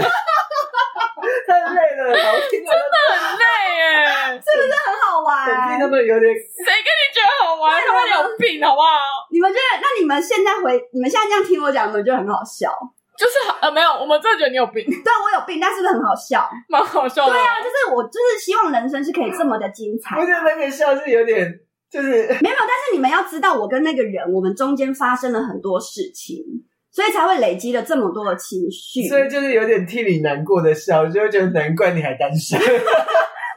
[1.46, 3.44] 太累了， 好听真的很累
[3.76, 5.78] 耶，是不是很好玩？
[5.78, 7.80] 他们有点，谁跟你觉得好玩？
[7.80, 8.88] 他们有病好不好？
[9.30, 9.80] 你们觉得？
[9.82, 12.72] 那你们现在回，你们现在这样听我讲，你们觉得很好笑？
[13.18, 14.82] 就是呃没有，我们真的觉得你有病。
[14.86, 17.32] 对，我有病，但是很好笑，蛮好笑的。
[17.32, 20.16] 对啊，就是我就是希望人生是可以这么的精彩。
[20.18, 21.52] 我觉得那个笑是有点，
[21.90, 26.44] 就是没有，但是你们要知道，我跟那个人，我们中间发生了很多事情，
[26.92, 29.08] 所以才会累积了这么多的情绪。
[29.08, 32.58] 所以就是有点替你难过的笑，就会觉得难怪你还单身。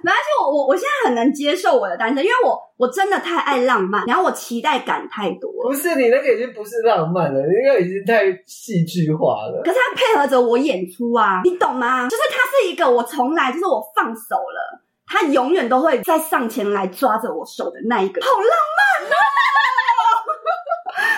[0.05, 5.49] 没关系，我我我现在很能接受我的单身，因为我我真的太爱浪漫，然后我期待感太多。
[5.63, 9.61] 不是你那个已经不是浪漫了，那个已经太戏剧化了。
[9.63, 12.09] 可是他配合着我演出啊，你懂吗？
[12.09, 14.82] 就是他是一个我从来就是我放手了，
[15.13, 19.13] 他永远都会再上前来抓着我手的那一个，好浪漫啊！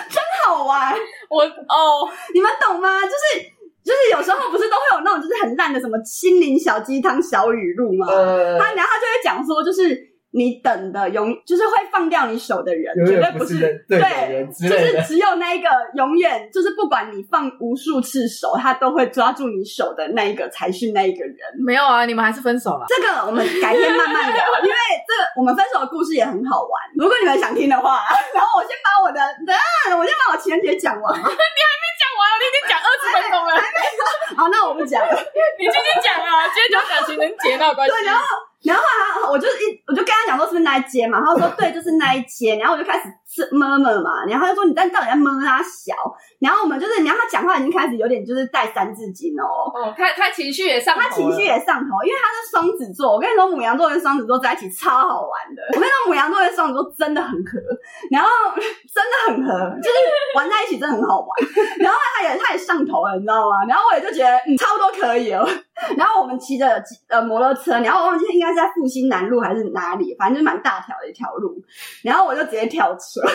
[0.12, 0.94] 真好玩。
[1.30, 3.00] 我哦，你们懂吗？
[3.02, 3.56] 就是。
[3.86, 8.08] 就是有时候不是都会有那种就是很烂的什么心灵小鸡汤小语录吗？
[8.10, 9.96] 呃、他然后他就会讲说，就是
[10.36, 13.56] 你等的永就是会放掉你手的人，绝对不是
[13.88, 21.36] 对，就是只有那一个永远就是不管你放无数次手，他都会抓住你手的那一个才是那一个人。
[21.64, 22.84] 没有啊，你们还是分手了。
[22.86, 24.76] 这个我们改天慢慢聊，因为
[25.08, 26.70] 这个我们分手的故事也很好玩。
[26.98, 31.16] 如果你们想听的话，然后我先把我的等下， 我先把我情人节讲完。
[31.16, 33.56] 你还没讲完，我已经讲二十分钟了。
[34.36, 35.16] 好，那我不讲了，
[35.58, 36.44] 你继续讲啊。
[36.52, 37.94] 今天讲感情人节那关系。
[37.96, 38.20] 对，然后，
[38.64, 42.58] 然后啊，我就一，我就跟他讲说是不是那一间嘛，然后说对，就是那一间。
[42.58, 45.94] 然后我就开始是摸摸嘛，然后他就说你在到底在摸他小。
[46.40, 49.70] 然后我们就是，然后他讲话已经开始有点就是带三字经哦。
[49.72, 53.12] 哦，他他情绪也上头，他情绪也上头，因为他是双子座。
[53.12, 55.62] 我跟你说，母羊座跟双子座在一起超好玩的。
[55.74, 57.58] 我跟你说，母羊座跟双子座真的很合，
[58.10, 59.96] 然后 真的很合，就是
[60.36, 61.28] 玩在一起真的很好玩。
[61.78, 63.64] 然后他也他也上头了，你知道吗？
[63.68, 65.46] 然后我也就觉得嗯，差不多可以哦。
[65.96, 71.54] 然后我们骑着呃摩托车，然后我忘记应该是在复兴南路还是哪里，反正就是蛮大条的一条路。
[72.02, 73.20] 然后我就直接跳车。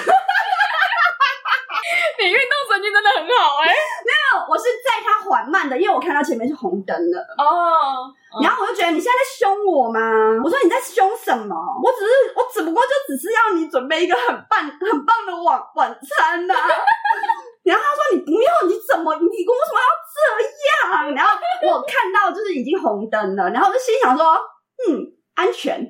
[2.19, 3.73] 你运动神经真的很好哎、欸！
[3.73, 8.13] 没有，我是在他缓慢的，因为我看到前面是红灯了哦。
[8.31, 9.99] Oh, 然后我就觉得你现在在凶我吗？
[10.43, 11.55] 我说你在凶什么？
[11.83, 16.69] 我只是我只不过就只是要你准备一个很棒很棒的晚晚餐呐、啊。
[17.63, 21.15] 然后他说你不要，你怎么你为什么要这样？
[21.15, 24.33] 然后我看到就是已经红灯了，然后我就心想说
[24.87, 25.87] 嗯，安全，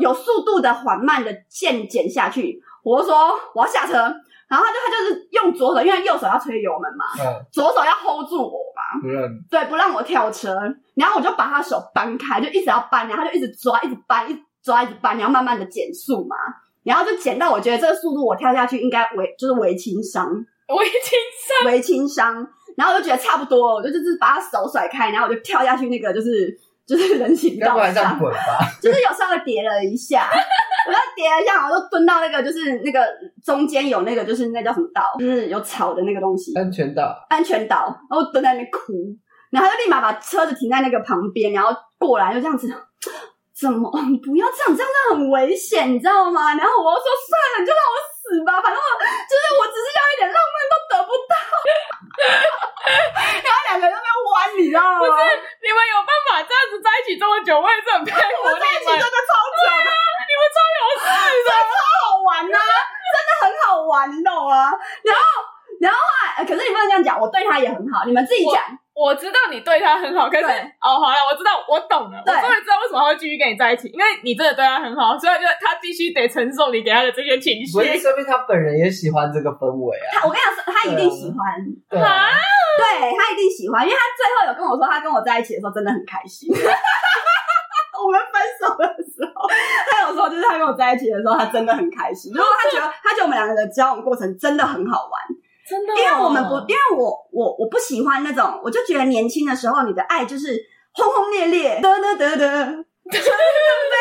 [0.00, 2.60] 有速度的缓慢的渐减下去。
[2.82, 3.94] 我就说我要下车。
[4.48, 10.58] 然后他就他就是用左手，因为右手要吹油门嘛，嗯、左手要 hold 住我嘛，不让对，不让我跳车。
[10.96, 16.34] 然后我就把他手扳开，就一直要扳，然后他就一直抓，一直扳，一直抓，一直扳，然后慢慢的减速嘛。
[16.82, 20.28] 然后就减到我觉得这个速度我跳下去应该为就是为轻伤，
[20.76, 21.18] 微轻
[21.62, 22.46] 伤，微轻伤。
[22.76, 26.56] 然后我就觉得差不多，我就就是把他手甩开，然后我就跳下去那个就是
[26.86, 28.18] 就是人行道上，
[28.80, 30.30] 就是有稍微叠了一下。
[30.88, 33.06] 我就叠了一下，我就蹲到那个，就是那个
[33.44, 36.54] 中间有那个，就是那叫什么道，就是有草的那个东西。
[36.56, 37.14] 安全岛。
[37.28, 37.84] 安全岛。
[38.08, 38.94] 然后蹲在那边哭，
[39.50, 42.66] 然后他就立马把车子停在那个旁边，然后过来就这样子，
[43.54, 43.92] 怎么？
[44.08, 46.54] 你不要这样，这样真的很危险，你知道吗？
[46.56, 47.96] 然后我就说算了，你就让我
[48.30, 48.90] 死吧，反正我
[49.26, 51.34] 就是我只是要一点浪漫都得不到。
[53.42, 55.02] 然后两个人在那边弯，你知道吗？
[55.02, 55.18] 不是，
[55.66, 58.54] 你们有办法这样子在一起这么久，我也是很佩服你们。
[58.54, 59.90] 我在一起真的超久的。
[60.30, 61.10] 你们超有事
[61.42, 61.74] 的，超
[62.06, 62.74] 好玩呐、啊，
[63.10, 64.70] 真的很好玩，你懂吗？
[65.02, 65.22] 然后，
[65.82, 66.06] 然后后
[66.38, 68.62] 来，可是你不能这样讲，我对他也很好，你们自己讲。
[69.00, 77.72] 我知道你对他很好，可是哦，好了，我知道，我懂了，对我终于知道为什么他会继续跟你在一起，因为你真的对他很好，所以就他必须得承受你给他的这些情绪。
[77.72, 80.20] 所以说明他本人也喜欢这个氛围啊。
[80.20, 81.56] 他，我跟你讲，他一定喜欢，
[81.88, 82.28] 对，啊、
[82.76, 86.52] 对他一定喜欢，因为他最后有跟我说，他跟我在一起的时候真的很开心。
[86.52, 89.48] 我们分手的时候，
[89.88, 95.20] 他有时候，就是他跟我在一起的时候，他真的很开心，如果他觉得他觉得我们两个的交往过程真的很好玩。
[95.70, 100.58] 真的哦、因为我们不，因为我我我不喜欢那种，我就觉得年轻的时候你的爱就是
[100.92, 102.84] 轰轰烈烈，得得得得。
[103.10, 103.32] 春风
[103.90, 103.96] 杯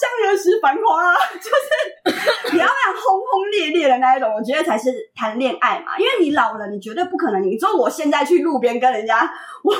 [0.00, 5.98] 弓，向日时繁华， 就是你要那样轰轰烈烈的那一种，我觉得才是谈恋爱嘛。
[5.98, 7.42] 因为你老了，你绝对不可能。
[7.42, 9.30] 你说我现在去路边跟人家，
[9.62, 9.74] 我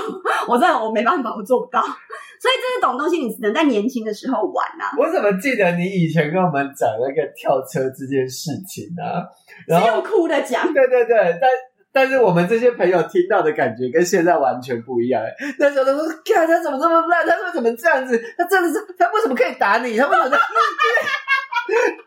[0.49, 1.81] 我真的我没办法，我做不到。
[1.83, 4.93] 所以这种东西，你只能在年轻的时候玩啊。
[4.99, 9.25] 我怎么记得你以前跟我们讲那个跳车这件事情啊？
[9.67, 11.49] 然后是用哭的讲，对对对，但。
[11.93, 15.23] 但是我们这些朋友听到的感觉跟现在完全不一样。
[15.59, 18.17] 那时候他说：“看他怎么这么烂，他说怎么这样子？
[18.39, 19.97] 他真的是他为什么可以打你？
[19.97, 20.31] 他为什么？”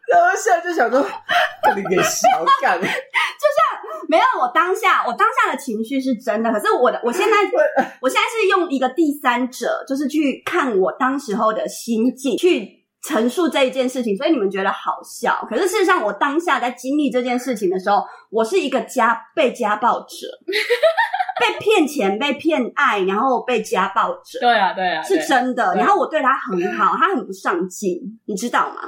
[0.10, 1.02] 然后现在就想说
[1.64, 2.28] ：“把你给小
[2.62, 6.52] 干。”就像没有我当下，我当下的情绪是真的。
[6.52, 7.34] 可是我的，我现在，
[8.00, 12.83] 我现在是用一个第三者，就是去看我当时候的心境去。
[13.08, 15.46] 陈述这一件事情，所以你们觉得好笑。
[15.50, 20.28] 可是事实上，我当下在经历这件事情的时候，我是一个家被家暴者，
[21.40, 24.40] 被骗钱、被骗爱，然后被家暴者。
[24.40, 25.76] 对啊，对啊，是真的。
[25.76, 28.82] 然后我对他很好，他很不上进，你知道吗？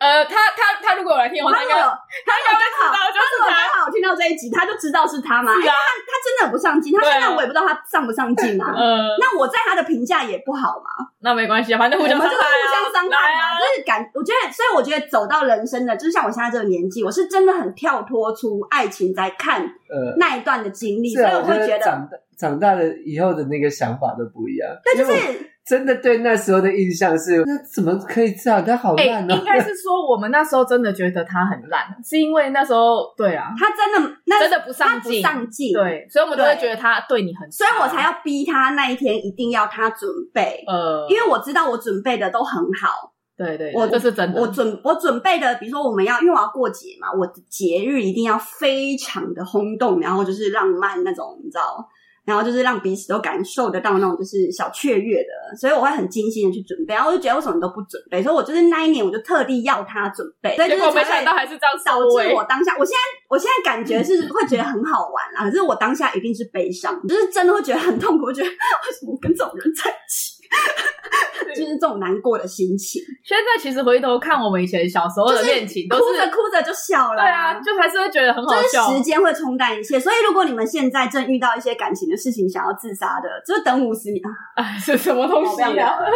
[0.00, 3.68] 呃，他他他如果有来听我，他应该他应该会知道，就是他。
[3.70, 5.52] 刚好听到这一集，他就知道是他吗？
[5.52, 5.76] 是啊，他
[6.08, 6.92] 他真的很不上进。
[6.98, 8.72] 他现在我也不知道他上不上进啊。
[8.74, 11.06] 嗯， 那我在他的评价也不好嘛。
[11.20, 12.38] 那没关系啊，反正互相伤害啊。
[12.38, 13.60] 我们就是互相伤害嘛。
[13.60, 24.70] 就是感，我觉得，所以我觉得走到人生的，就是像我现在这个年纪，我是真的很跳脱出爱情在看呃那一段的经历，所以我会觉得长大长大了以后的那个想法都不一样。
[24.82, 25.49] 对，就是。
[25.70, 28.64] 真的对那时候的印象是，那怎么可以这样？
[28.64, 29.38] 他好烂哦、喔欸！
[29.38, 51.88] 应该是说我们那时候真的觉得他很烂，是因为那时候对啊，他真的那真的不上进，不上进对，所以我们都会觉得他对你很，所以我才要逼他那一天一定要他准备，呃，因为我知道我准备的都很好，对对，我这是真的，我准我准备的，比如说我们要因为我要过节嘛，我的节日一定要非常的轰动，然后就是浪漫那种，你知道。
[52.30, 56.94] 然后就是让彼此都感受得到那种就是小雀跃的，所以我会很精心的去准备。
[56.94, 58.22] 然后我就觉得为什么你都不准备？
[58.22, 60.54] 所以我就是那一年我就特地要他准备。
[60.54, 68.54] 所以就是没想到还是这样，导致我当下，我现在我现在感觉是会觉得很好玩啊，可是我当下一定是悲伤，就是真的会觉得很痛苦，我觉得 为
[68.98, 70.39] 什么跟这种人在一起？
[71.54, 73.02] 就是这种难过的心情。
[73.24, 77.22] 现在其实回头看我们以前小时候的恋情，都是哭着哭着就笑了。
[77.22, 78.86] 对啊，就还是会觉得很好笑。
[78.86, 84.30] 就是时间会冲淡一切，所以如果你们现在正遇到一些感情的事情，想要自杀的，就是等五十年啊！
[84.62, 85.98] 哎，是什么东西啊？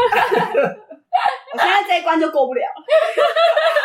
[1.53, 2.62] 我现在这一关就过不了，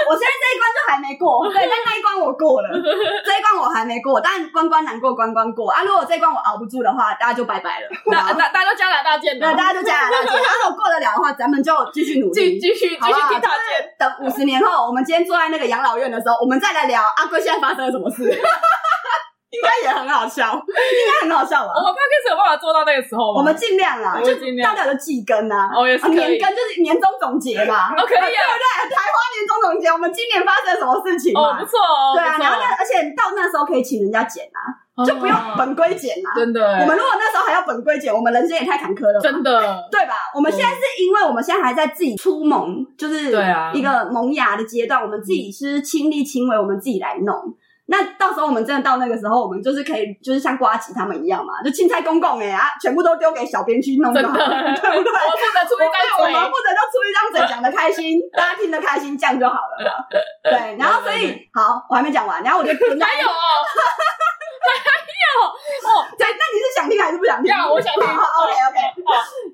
[0.10, 1.46] 我现在这一关就还没过。
[1.54, 4.20] 对，但那一关我过了，这一关我还没过。
[4.20, 5.84] 但关关难过关关过啊！
[5.84, 7.88] 如果这一关我熬不住的话，大家就拜拜了。
[8.08, 10.34] 那大大家都加拿大见，对，大家都加拿大见。
[10.42, 13.94] 啊，如果过得了的话，咱们就继续努力，继续继续听他见。
[13.98, 18.42] 等五十年后，我们今天坐在那个养老院的时候，我们再来聊阿贵现在发生了什么事。
[19.50, 21.74] 应该也很好笑，应该很好笑吧？
[21.74, 23.40] 我们刚开始有办法做到那个时候吗？
[23.40, 24.30] 我们尽量啦，就
[24.62, 28.96] 大家就季更啊，哦也是年更就是年终总结嘛， 哦可以啊，对不对？
[28.96, 36.62] 台花年终总结，我们今年发生了什么事情哦，不错哦，对啊，然后那而且到那时候可以请人家剪啊，就不用本归剪啊，真的。
[36.62, 39.60] 我们如果那时候还要本归剪，我们人生也太坎坷了，真的，
[39.90, 40.30] 对吧？
[40.36, 47.36] 我们现在是因为我们现在还在自己出萌，就是对啊一个萌芽的阶段，我们自己是亲力亲为，我们自己来弄。
[47.90, 54.46] 那到时候我们真的到那个时候，我们就是可以，就是像瓜吉他们一样嘛，就青菜公公哎啊，全部都丢给小编去弄就好了，
[54.78, 55.12] 对不对？
[55.12, 60.08] 我负责出一张嘴，我们负责就出一张嘴，讲的开心， 大家听得开心，这样就好了。
[60.44, 63.02] 对，然后所以好，我还没讲完，然后我就还有，还
[65.30, 67.54] 有哦，对，那你是想听还是不想听？
[67.70, 68.04] 我想听。
[68.04, 68.80] OK OK，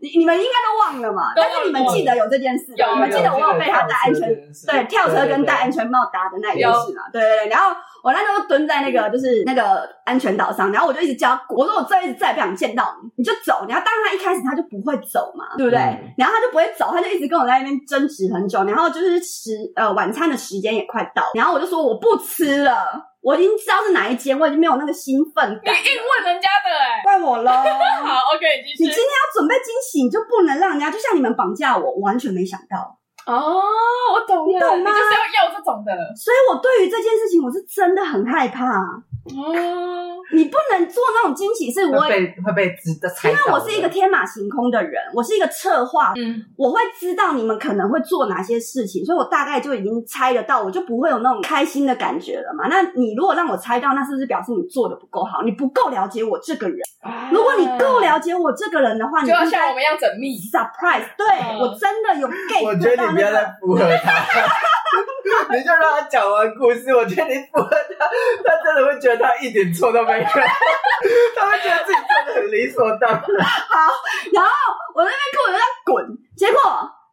[0.02, 4.30] 你你们应该都忘了嘛，但是你们记得有这件事，你们记得我有被他戴安全，
[4.68, 7.04] 对，跳车跟戴安全帽搭的那一件事嘛？
[7.12, 7.76] 对对对，然后。
[8.06, 13.66] 我那时候蹲在那个就是那个安全岛上，然后我就一直叫我说我这辈子再也不想见到你，你就走。
[13.68, 15.80] 然后当他一开始他就不会走嘛，对不对？
[15.80, 18.64] 嗯、然后他就不会走，他就一直跟我在那边争执很久。
[18.66, 22.86] 然后就是时呃晚餐的时间也快到，然后我就说我不吃了，
[23.26, 25.34] 我已经知道是哪一间，我已经没有那个兴奋
[25.66, 25.74] 感。
[25.74, 27.50] 你硬问人家的哎、欸，怪我喽。
[28.06, 33.00] 好，OK，你今天要准备惊喜，你就不能让人家就像你们绑架我，我完全没想到。
[33.26, 33.34] 哦，
[34.14, 34.92] 我懂了，你懂吗？
[34.92, 38.70] 你就是要要这种的，所以我对于这件事情，我是真的很害怕。
[39.26, 52.68] 哦，你不能做那种惊喜，是我会被会被知道，因为我是一个天马行空的人，我是一个策划，嗯，我会知道你们可能会做哪些事情，所以我大概就已经猜得到，我就不会有那种开心的感觉了嘛。
[52.70, 55.42] 那你如果让我猜到，那是不是表示你做的不够好？
[55.44, 56.78] 你不够了解我这个人。
[57.32, 61.06] 如果你够了解我这个人的话，你就要像我们一样缜密 surprise。
[61.18, 61.26] 对，
[61.60, 62.70] 我真的有 get 到。
[62.70, 64.14] 我觉得你不要再附和他。
[65.52, 68.06] 你就让他讲完故事，我觉得你符合他，
[68.46, 70.26] 他真的会觉得他一点错都没有，
[71.36, 73.20] 他会觉得自己做的很理所当然。
[73.20, 73.92] 好，
[74.34, 74.52] 然后
[74.94, 76.62] 我那边哭，我就在滚，结果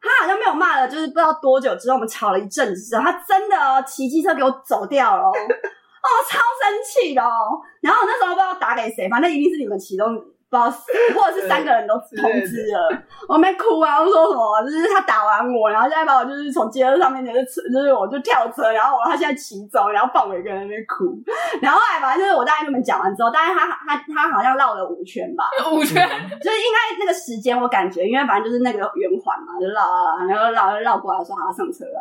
[0.02, 7.60] 他好像没有骂了，就是不知道多久之后，我们吵了一阵子之后，他真的哦骑机车给我走掉了，哦，超生气的哦。
[7.80, 10.22] 然后我那时候不知道打给谁，反正一定是你们其中。
[10.56, 14.62] 道， 或者是三个人都通知了，我没哭啊，我说什么？
[14.62, 21.16] 就是他打完我，然后现在把我就是从街上面就是就是我就跳车，然后我他现在骑走，然后放我一个人在那边哭，
[21.60, 25.96] 然后后来反正就是我大概跟你们讲完之后，大概他他他好像绕了五圈吧，五圈，
[26.40, 29.82] 就是应该那个时间我感觉，因为反正就是那个圆环嘛，就绕
[30.28, 31.98] 然后绕绕过来说好要上车了，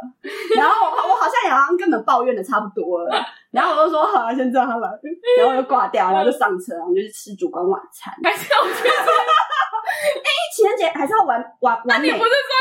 [0.58, 3.12] 然后我我好像也好像根本抱怨的差不多了。
[3.52, 4.88] 然后我就说好啊，先这样好了，
[5.38, 8.14] 然后我就挂掉，然后就上车，然后就去吃烛光晚餐。
[8.24, 8.88] 还是要去吃？
[9.92, 11.84] 哎，情人节还是要玩玩玩。
[11.86, 12.52] 那你不是说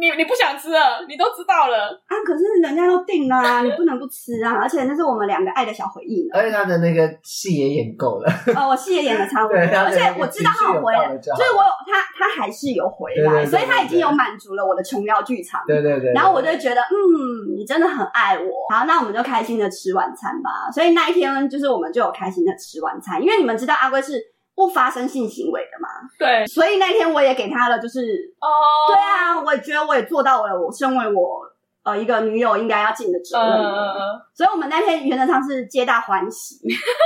[0.00, 1.04] 你你你不想吃了？
[1.06, 2.12] 你都知道了啊！
[2.24, 4.56] 可是人家都订了啊，你不能不吃啊！
[4.62, 6.26] 而且那是我们两个爱的小回忆。
[6.32, 8.32] 而且他的那个戏也演够了。
[8.56, 15.60] 哦，我戏也演的差不多，而且我知道他有回来，就是我有他他还是有回来，所以他已经有满足了我的琼瑶剧场。
[15.66, 16.12] 对对对。
[16.14, 18.74] 然后我就觉得，嗯，你真的很爱我。
[18.74, 20.32] 好，那我们就开心的吃晚餐。
[20.72, 24.20] 所以那一天就是我们就有开心的吃晚餐，因为你们知道阿龟是
[24.54, 28.00] 不发生性行为的嘛，对，所以那天我也给他了，就是
[28.40, 28.48] 哦，
[28.88, 31.42] 对啊，我也觉得我也做到了，我身为我
[31.84, 36.56] 呃一个女友应该要尽的责任，嗯，所以我们那天原则上是皆大欢喜，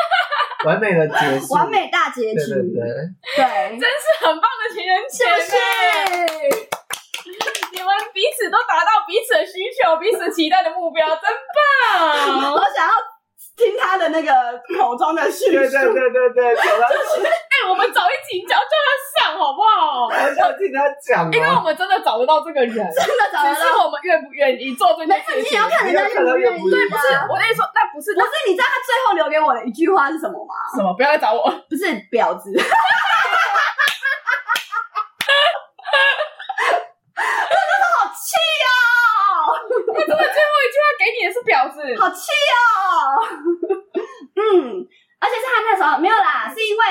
[0.65, 2.83] 完美的结局，完美大结局，对对对，
[3.37, 5.25] 对， 真是很棒的情人节，
[7.73, 13.12] 你们彼此都达到彼此的需求，彼此期待的目标，真棒， 我想要。
[13.63, 14.33] 听他的那个
[14.77, 20.11] 口中的叙述，对对对对对，口中就是哎，我们找一集叫叫他上好不好？
[20.11, 25.45] 我想听他讲，因为我们真的找得到这个人，真的找得到，只是我们愿不愿意做这件事情。
[25.45, 30.55] 你也要看人家愿不愿意，对，不是我跟你说，那不是，不是，你知道他最后留给我的一句话是什么吗？
[30.75, 30.93] 什么？
[30.95, 32.51] 不要来找我，不是婊子。
[37.15, 38.35] 我真的好气
[38.67, 38.75] 哦！
[39.95, 42.59] 他真的最后一句话给你的是婊子，好气哦！
[44.35, 44.43] 嗯，
[45.21, 46.83] 而且是他那时候没有啦，是因为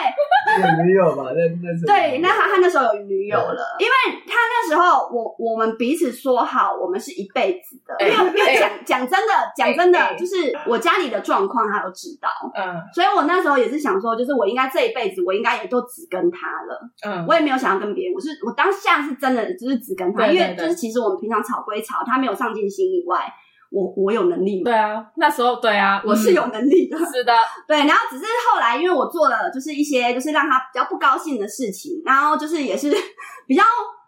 [0.59, 1.29] 有女友嘛？
[1.35, 3.93] 那那时候对，那他他那时候有女友了，因为
[4.25, 7.95] 他那时候我我们彼此说好，我们是一辈子的。
[7.99, 12.27] 没有没有讲讲真的，讲真的，就是我家里的状况他都知道。
[12.55, 16.81] 嗯，所以我那时候也是想说，就是我应该这一辈子，我应该也都只跟他了。
[17.05, 23.31] 嗯，我也没有想要跟别人，我是我当下是真的就是只跟他，因为就是其实我们平常吵归吵，他没有上进心以外。
[23.71, 24.65] 我我有能力吗？
[24.65, 26.97] 对啊，那时候对啊，我是有能力的。
[26.97, 27.33] 是的，
[27.67, 32.89] 对，然后只是后来，因为我做了就是一些就是让他比较不高兴的事情，然后就是也是
[33.47, 33.63] 比较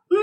[0.10, 0.18] 嗯。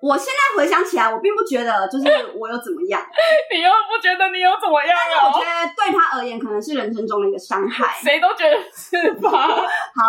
[0.00, 2.04] 我现在回想起来，我并不觉得就是
[2.38, 3.00] 我有怎么样，
[3.52, 5.26] 你又不觉得你有怎么样但是？
[5.26, 7.96] 我觉得对他而言，可能是人生中的一个伤害。
[8.00, 9.30] 谁都觉得是吧？
[9.32, 10.04] 好，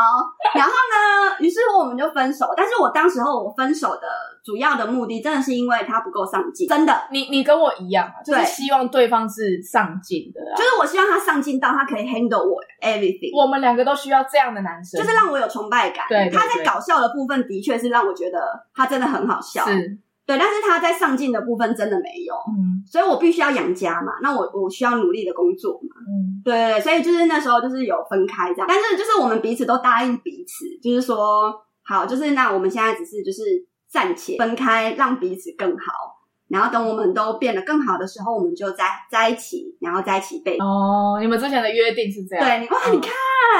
[0.54, 2.54] 然后呢，于是乎我们就分手。
[2.56, 4.08] 但是我当时候我分手的
[4.48, 6.70] 主要的目的，真的是因为他不够上进。
[6.70, 13.38] 真的，你你跟我一样啊，就是希望对方是上进的，就是我希望他上进到他可以 handle 我 everything。
[13.38, 16.06] 我们两个都需要这样的男生，就是让我有崇拜感。
[16.08, 18.40] 对，他在搞笑的部分的确是让我觉得
[18.74, 19.66] 他真的很好笑。
[19.66, 19.98] 是。
[20.26, 33.44] 对，但是他在上进的部分真的没有，嗯，所以我必须要养家嘛，那我我需要努力的工作嘛，嗯，对，所以就是那时候就是有分开这样，但是就是我们彼此都答应彼此，就是说好，就是那我们现在只是就是
[33.90, 36.17] 暂且分开，让彼此更好。
[36.50, 40.58] 然后等我们都变得更好的时候，我们就在在一起，然后在一起背。
[40.58, 42.46] 哦，你们之前的约定是这样。
[42.46, 43.12] 对，你哇，你看，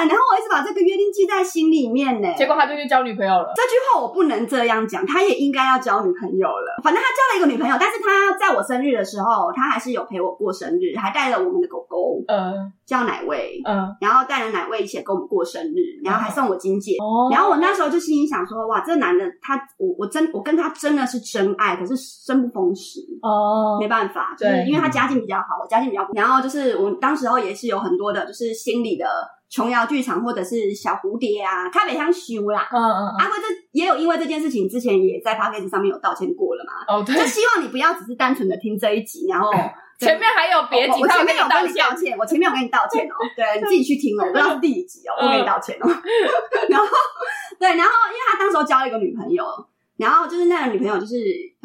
[0.08, 2.28] 然后我一直把这个约定记在心里面呢。
[2.36, 3.52] 结果他就去交女朋友了。
[3.56, 6.80] 这句话我不能这样讲，他也应该要交女朋友了。
[6.82, 16.92] 反正他交了一个女朋友，但是他在我生日的时候，他还是有陪我过生日，还带了我们的狗狗，嗯，叫奶味，嗯，然后带了奶味一起跟我们过生日，然后还送我金戒。
[16.98, 23.00] 哦，然后我那时候就心里想说，哇，这个男的，他我我真我跟他真的是真爱，可是生不逢时。
[23.20, 29.04] 哦，oh, 没办法，就是因为他家境比较好，我家境比较不，然后就是我当时候也是有很多的，就是心理的
[29.50, 32.68] 琼瑶剧场或者是小蝴蝶啊，他没想修啦。
[32.70, 36.94] 嗯嗯，阿辉这也有因为这件事情之前也在 podcast 上面有道歉过了嘛。
[36.94, 39.50] 哦，对，就希望你不要只是单纯的听这一集，然后
[39.98, 45.88] 前面还有别集，我前面有跟你道歉，我前面有跟你道歉哦，对，你自己去听哦，我不知道是第几集哦，我跟你道歉哦。
[46.70, 46.86] 然后
[47.58, 49.44] 对，然后因为他当时候交了一个女朋友。
[49.98, 51.16] 然后就是那个女朋友，就是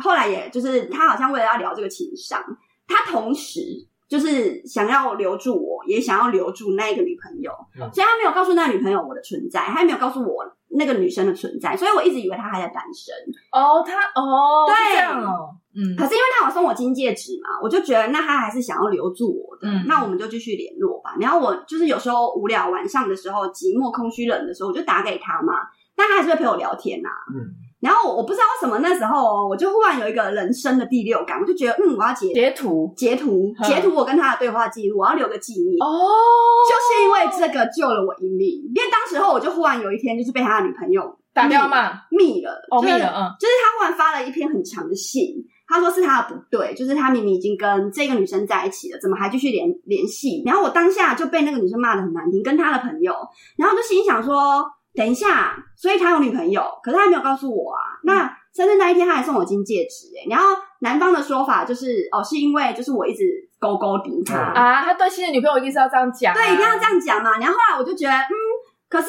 [0.04, 2.44] 后来也就是他好像为了要聊这个情商，
[2.88, 3.62] 他同时
[4.10, 13.14] 就是想要留住我，也想要留住那个女朋友，嗯、所以他没有告诉那个女朋友我的存在，他也没有告诉我那个女生的存在，所以我一直以为他还在单身。
[13.52, 21.16] 哦，他哦，对，哦，嗯可是因为他有送我金戒指嘛，我就觉得那他还是想要留住我的，嗯那我们就继续联络吧。
[21.20, 25.54] 然后我就是有时候无聊，晚上的时候寂寞、空虚、冷的时候，我就打给他嘛，
[25.96, 27.34] 但他还是会陪我聊天呐、啊。
[27.34, 27.54] 嗯，
[27.84, 32.94] 然后我我不知道为什么那时候哦，我就忽然有一个人生的第六感，我就觉得嗯，我要截截图。
[32.96, 33.68] 截图嗯。
[33.68, 35.76] 截图我跟他的对话记录，我要留个纪念。
[35.84, 35.86] 哦，
[36.70, 41.04] 就是因为这个救了我一命，因为当时候我就忽然有一天就是被他的女朋友
[41.34, 45.36] 打电话骂，密了，哦，就是密了，嗯，就是他忽然发了一篇很长的信，
[45.68, 50.42] 他说是他的不对，就是他明明已经跟这个女生在一起了，怎么还继续联联系？
[50.46, 53.14] 然后我当下就被那个女生骂的很难听，跟他的朋友，
[53.58, 54.64] 然后我就心想说，
[54.96, 57.80] 等一下，所以他有女朋友，可是他没有告诉我啊。
[58.04, 60.50] 那生日那一天他还送我金戒指、欸，然后
[60.82, 63.24] 男方的说法就是，哦，是因为就是我一直
[63.60, 64.38] 勾勾顶他。
[64.38, 67.40] 啊，他对新的女朋友一定是要这样讲啊，对，一定要这样讲嘛。
[67.40, 68.34] 然后后来我就觉得，嗯，
[68.88, 69.08] 可是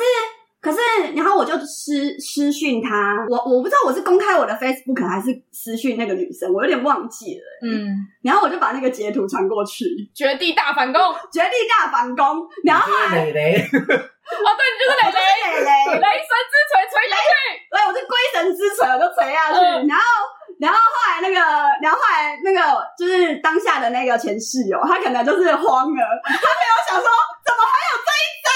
[0.65, 0.79] 可是，
[1.15, 7.45] 然后我就私私讯他，我我不知道我是公开我的 Facebook 还是私讯那个女生，我有点忘记了。
[7.61, 7.93] 嗯，
[8.23, 9.85] 然后我就把那个截图传过去，
[10.15, 12.25] 绝地大反攻，哦，绝地大反攻。
[12.65, 15.21] 然后后来，磊哦，对，你就是磊磊，
[15.53, 17.29] 磊磊，雷神之锤锤下去，
[17.71, 19.61] 对，我是龟神之锤，我就锤下去。
[19.61, 19.87] 嗯。
[19.87, 20.03] 然后，
[20.59, 21.41] 然后后来那个，
[21.83, 22.59] 然后后来那个
[22.97, 27.05] 就是当下的那个前室友，他可能就是慌了，他没有想说
[27.45, 28.49] 怎么还有这一招。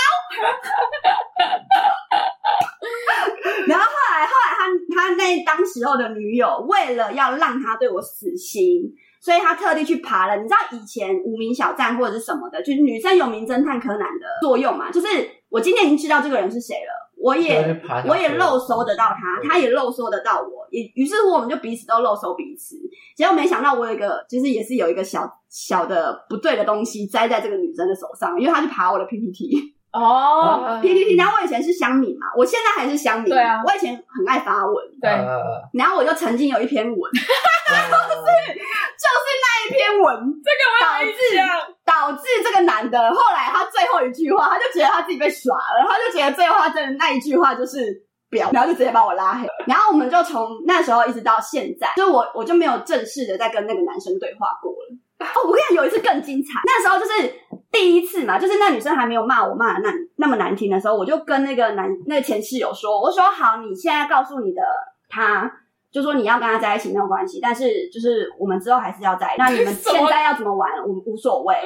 [3.67, 10.37] 然后后来，后来他他那当时候的女友，为了要让他对我死心，所以他特地去爬了。
[10.37, 14.91] 你知道以前无名小站或者是什么的，就是女生有名侦探柯南的作用嘛？
[14.91, 15.07] 就是
[15.49, 22.77] 我今天已经知道这个人是谁了，我也我也漏搜得到他，他也漏搜得到我，也于是乎我们就彼此都漏搜彼此。
[23.17, 29.75] 结果没想到我有一个，就是也是有一个小小的不对的东西栽在这个女生的手上，因为他去爬我的 PPT。
[29.91, 33.31] 哦，PPT，然后我以前是乡民嘛，我现在还是乡民。
[33.31, 33.63] 对啊。
[33.67, 35.41] 我以前很爱发文，对，呃
[35.73, 37.25] 然后我就曾经有一篇文， 就是
[38.55, 41.49] 就是那一篇文这个我有印象，
[41.85, 49.47] 导致这个男的后来他最后一句话，他就觉得他自己被耍了，他就觉得最后他真的那一句话就是表，然后就直接把我拉黑。
[49.67, 54.97] 然后我们就从那时候一直到现在，就我我就没有正式的在跟那个男生对话过了。
[55.21, 56.61] 哦，我跟你讲，有一次更精彩。
[56.65, 57.35] 那时候就是
[57.73, 64.63] 第一次嘛，就是那女生还没有骂我骂的那那么难听的时候，我就跟那个男那个前室友说，我说好，你现在告诉你的
[65.09, 65.51] 他，
[65.91, 69.37] 就说你要跟他在一起没有关系，但是就是我们之后还是要在一起。
[69.39, 71.57] 那你们 现在要怎么玩，我们无所谓。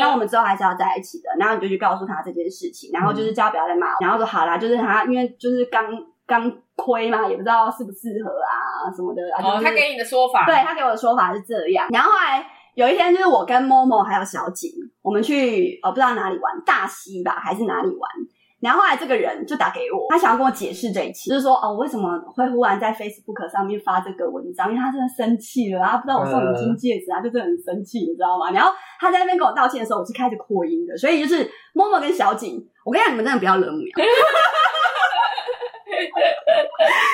[0.00, 1.30] 那我们之后还是要在一起的。
[1.38, 5.84] 然后你就去告诉他这件事情，然后就是叫他不要再骂我，然后说好啦，就是他因为就是刚
[6.26, 9.22] 刚亏嘛，也不知道适不适合啊什么的。
[9.34, 12.46] 啊就是、哦，他给你的说法，对他给我的说法是这样，然后后来
[12.80, 14.70] 有一天就是我跟 Momo 还有小景，
[15.02, 18.10] 我们去呃不知道哪里玩，大溪吧还是哪里玩，
[18.58, 28.50] 然后后来这个人就打给我，他想要跟我解释这一切，就是说哦为什么会忽然在 Facebook 上面发这个文章，因为他真的生气了，他不知道我送你金戒指，他就真的很生气，你知道吗？
[28.50, 34.08] 然后他在那边跟我道歉的时候，我是开始扩音的，所以就是 Momo 跟小景，我跟你讲，你们真的不要惹母羊。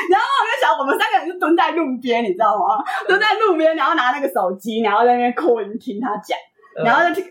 [0.06, 2.82] 然后我跟小我们三个人就蹲在路边，你知道吗？
[3.06, 6.38] 蹲在路边，然后拿那个手机，然后在那边扩音听他讲，
[6.84, 7.22] 然后就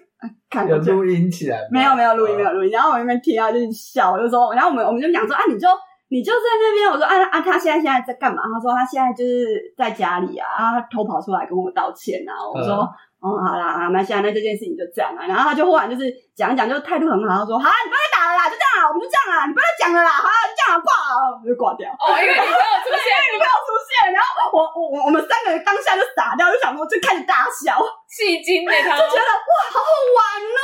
[0.49, 1.57] 看有录音起来？
[1.71, 5.67] 没有没有录音没有录音，然后我那边听他就是笑，我就说，然后我们我们就讲说啊，你就
[6.09, 8.43] 你就在那边，我说啊啊，他现在现在在干嘛？
[8.53, 12.83] 他说他现在就是在家里啊，啊他偷跑出来跟我道歉啊，我说。
[12.83, 12.89] 嗯
[13.25, 15.25] 哦，好啦，好，那现在那这件事情就这样啊。
[15.25, 16.05] 然后他就忽然就是
[16.37, 21.89] 讲一讲，就态度很好，他说好，你不要再打了啦，就这样啦，我们就这样啦，你不要再讲了啦，好，就这样挂了，我就挂掉。
[21.89, 27.81] 哦，因为你没有出现， 你没有出现，然后我我我我们三个人当下就傻掉，就想说就开始大笑，
[28.15, 30.19] 戏精那他就觉得哇，好好玩
[30.55, 30.63] 哦，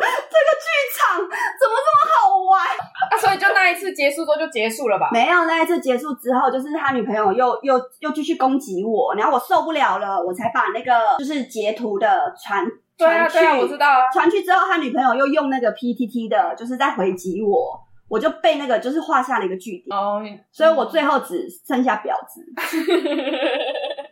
[0.00, 2.64] 这个剧场怎么这么好玩？
[3.10, 5.10] 啊，所以就那一次结束之后就结束了吧？
[5.12, 12.64] 没有，那一次结束之后，就是他女朋友又又又继续攻击我，然后我受不了了，我才把那个就是截图的传
[12.96, 14.08] 对啊，传去对啊，我知道啊。
[14.10, 17.78] 传去之后，他女朋友又用那个 PTT 的，就是在回击我，
[18.08, 22.44] 我就被那个就是画下了一个句点，哦，所以我最后只剩下婊子。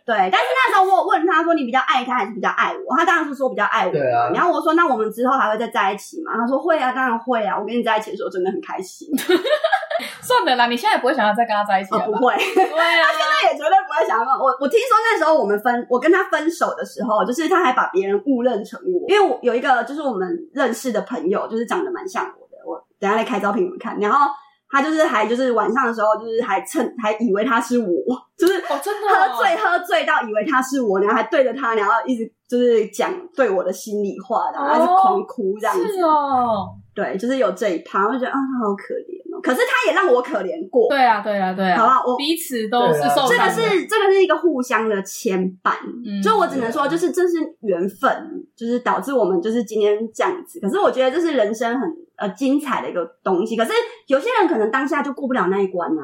[0.05, 2.97] 对，但是那时候我有问他说，你比较爱他还是比较爱我？
[2.97, 3.91] 他当然是说比较爱我。
[3.91, 6.33] 对啊然后我说，那我们之后还会再在一起吗？
[6.37, 7.57] 他说会啊，当然会啊。
[7.57, 9.07] 我跟你在一起的时候真的很开心。
[10.21, 12.19] 算了啦，你现在也不会想要再跟他在一起哦，了吧？
[12.19, 14.47] 不会，对啊， 他也绝对不会想要跟我。
[14.59, 22.25] 我听说那时候我们分，我跟他分手的时候，就是他还把别人误认成我，因为我有一个就是我们认识的朋友，就是长得蛮像。
[22.41, 22.42] 我
[23.03, 24.31] 等下来开照片给你们看，然后。
[24.75, 27.87] 他就是还就是晚上的时候，就是还趁还以为他是我，
[28.35, 35.83] 就是哦，真的喝醉喝醉到以为他是我，然后还对着他，然后一直就是讲对我的心里话，然后还是狂哭这样子。
[36.95, 39.41] 对，就是有这一趴，我就觉得啊，他好可怜哦。
[39.41, 40.87] 可是他也让我可怜过。
[40.89, 42.03] 对啊，对啊，对啊，好不好？
[42.11, 43.29] 我彼此都是受伤。
[43.29, 45.73] 这个是这个是一个互相的牵绊，
[46.05, 50.59] 嗯就我只能说，就是这是缘分，就是导致我们就是今天这样子。
[50.59, 53.57] 可是我觉得这是人生很呃精彩的一个东西。
[53.57, 53.71] 可是
[54.07, 56.03] 有些人可能当下就过不了那一关啊。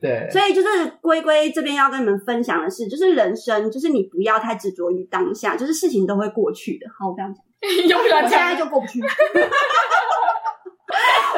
[0.00, 0.68] 对，所以就是
[1.02, 6.86] 龟龟这边要跟你们分享的是，就是人生，就是你不要太执着于当下，就是事情都会过去的。
[6.98, 7.44] 好，我这样讲，
[7.86, 8.98] 又不要我现在就过不去。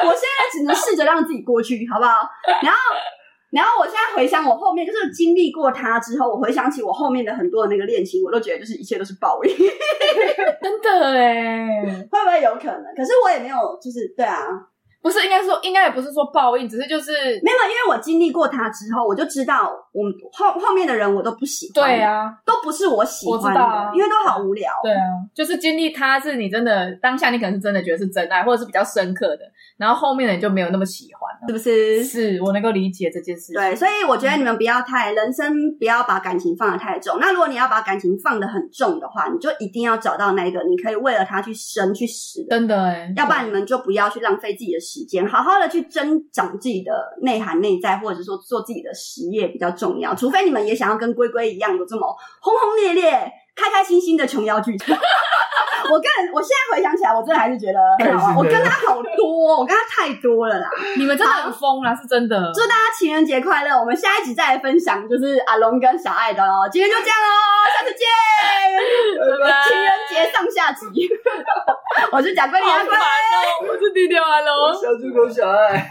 [0.07, 2.29] 我现在只能试着让自己过去，好不好？
[2.63, 2.79] 然后，
[3.51, 9.51] 然后我现在回想我后面，就是经历过他之后，我回想起我后面的很多的那个恋情，我都觉得就是一切都是报应。
[10.63, 11.69] 真的哎，
[12.11, 12.85] 会不会有可能？
[12.97, 14.47] 可是我也没有，就是对啊。
[15.03, 21.91] 不是，应该说，应该也不是说报应，只是就是没有，因为我经历过他之后，我就知道我们后后面的人我都不喜欢。
[21.91, 24.73] 对啊，都不是我喜欢的，我知道啊因为都好无聊。
[24.83, 25.03] 对啊，
[25.35, 29.43] 就是经历他是你真的当下，你可能是真的觉得是真爱，或者是比较深刻的，
[29.77, 32.05] 然后后面的人就没有那么喜欢了，是不是？
[32.05, 33.55] 是我能够理解这件事情。
[33.55, 37.19] 对，所以我觉得你们不要太、嗯、人生，不要把感情放得太重。
[37.21, 42.49] 那如果你要把感情放得很重的话，你就一定要找到那个你可以为了他去生去死的。
[42.51, 45.73] 真的哎，要不然你们就不要去浪费自己的时时间，好好的。
[45.73, 50.15] 去增长自己的内涵内在，或者说做自己的实业比较重要。
[50.15, 54.97] 除非你们也想要跟龟龟一样有这么轰轰烈烈、开开心心的琼瑶剧场。
[55.85, 58.37] 我跟我现在回想起来，我真的还是觉得很好玩。
[58.37, 60.71] 我跟他好多，我跟他太多了啦。
[60.97, 62.53] 你们真的很疯啦，是真的。
[62.55, 63.77] 祝大家情人节快乐！
[63.77, 66.69] 我们下一集再来分享，就是阿龙跟小爱的哦。
[66.71, 67.29] 今天就这样哦，
[67.77, 68.07] 下次见。
[69.19, 69.69] 拜拜。
[69.69, 71.11] 情人节上下集，
[72.13, 72.97] 我是贾桂林阿龟，
[73.69, 75.91] 我是弟弟阿龙，小猪狗小爱。